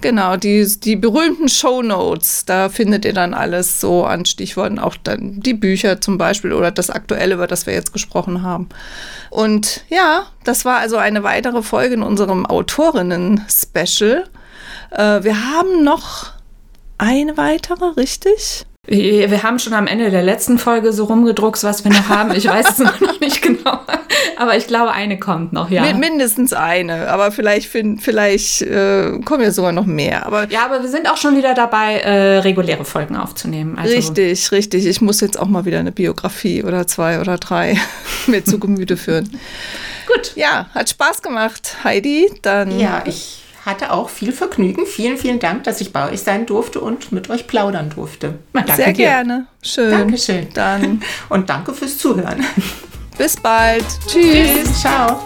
[0.00, 4.96] Genau, die, die berühmten Show Notes, da findet ihr dann alles so an Stichworten, auch
[4.96, 8.68] dann die Bücher zum Beispiel oder das Aktuelle, über das wir jetzt gesprochen haben.
[9.30, 14.24] Und ja, das war also eine weitere Folge in unserem Autorinnen-Special.
[14.92, 16.32] Äh, wir haben noch
[16.98, 18.67] eine weitere, richtig?
[18.90, 22.34] Wir haben schon am Ende der letzten Folge so rumgedruckt, was wir noch haben.
[22.34, 23.80] Ich weiß es noch nicht genau.
[24.38, 25.92] Aber ich glaube, eine kommt noch, ja.
[25.92, 27.08] Mindestens eine.
[27.08, 30.24] Aber vielleicht, vielleicht äh, kommen ja sogar noch mehr.
[30.24, 33.76] Aber ja, aber wir sind auch schon wieder dabei, äh, reguläre Folgen aufzunehmen.
[33.78, 34.86] Also richtig, richtig.
[34.86, 37.76] Ich muss jetzt auch mal wieder eine Biografie oder zwei oder drei
[38.26, 39.38] mir zu Gemüte führen.
[40.06, 40.32] Gut.
[40.34, 42.30] Ja, hat Spaß gemacht, Heidi.
[42.40, 44.86] Dann ja, ich hatte auch viel Vergnügen.
[44.86, 48.38] Vielen, vielen Dank, dass ich bei euch sein durfte und mit euch plaudern durfte.
[48.52, 48.92] Danke Sehr dir.
[48.92, 49.46] gerne.
[49.62, 49.90] Schön.
[49.90, 50.48] Dankeschön.
[50.54, 51.02] Dann.
[51.28, 52.44] Und danke fürs Zuhören.
[53.18, 53.84] Bis bald.
[54.06, 54.64] Tschüss.
[54.64, 54.80] Tschüss.
[54.80, 55.20] Ciao.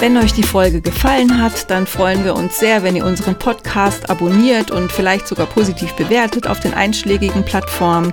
[0.00, 4.10] Wenn euch die Folge gefallen hat, dann freuen wir uns sehr, wenn ihr unseren Podcast
[4.10, 8.12] abonniert und vielleicht sogar positiv bewertet auf den einschlägigen Plattformen.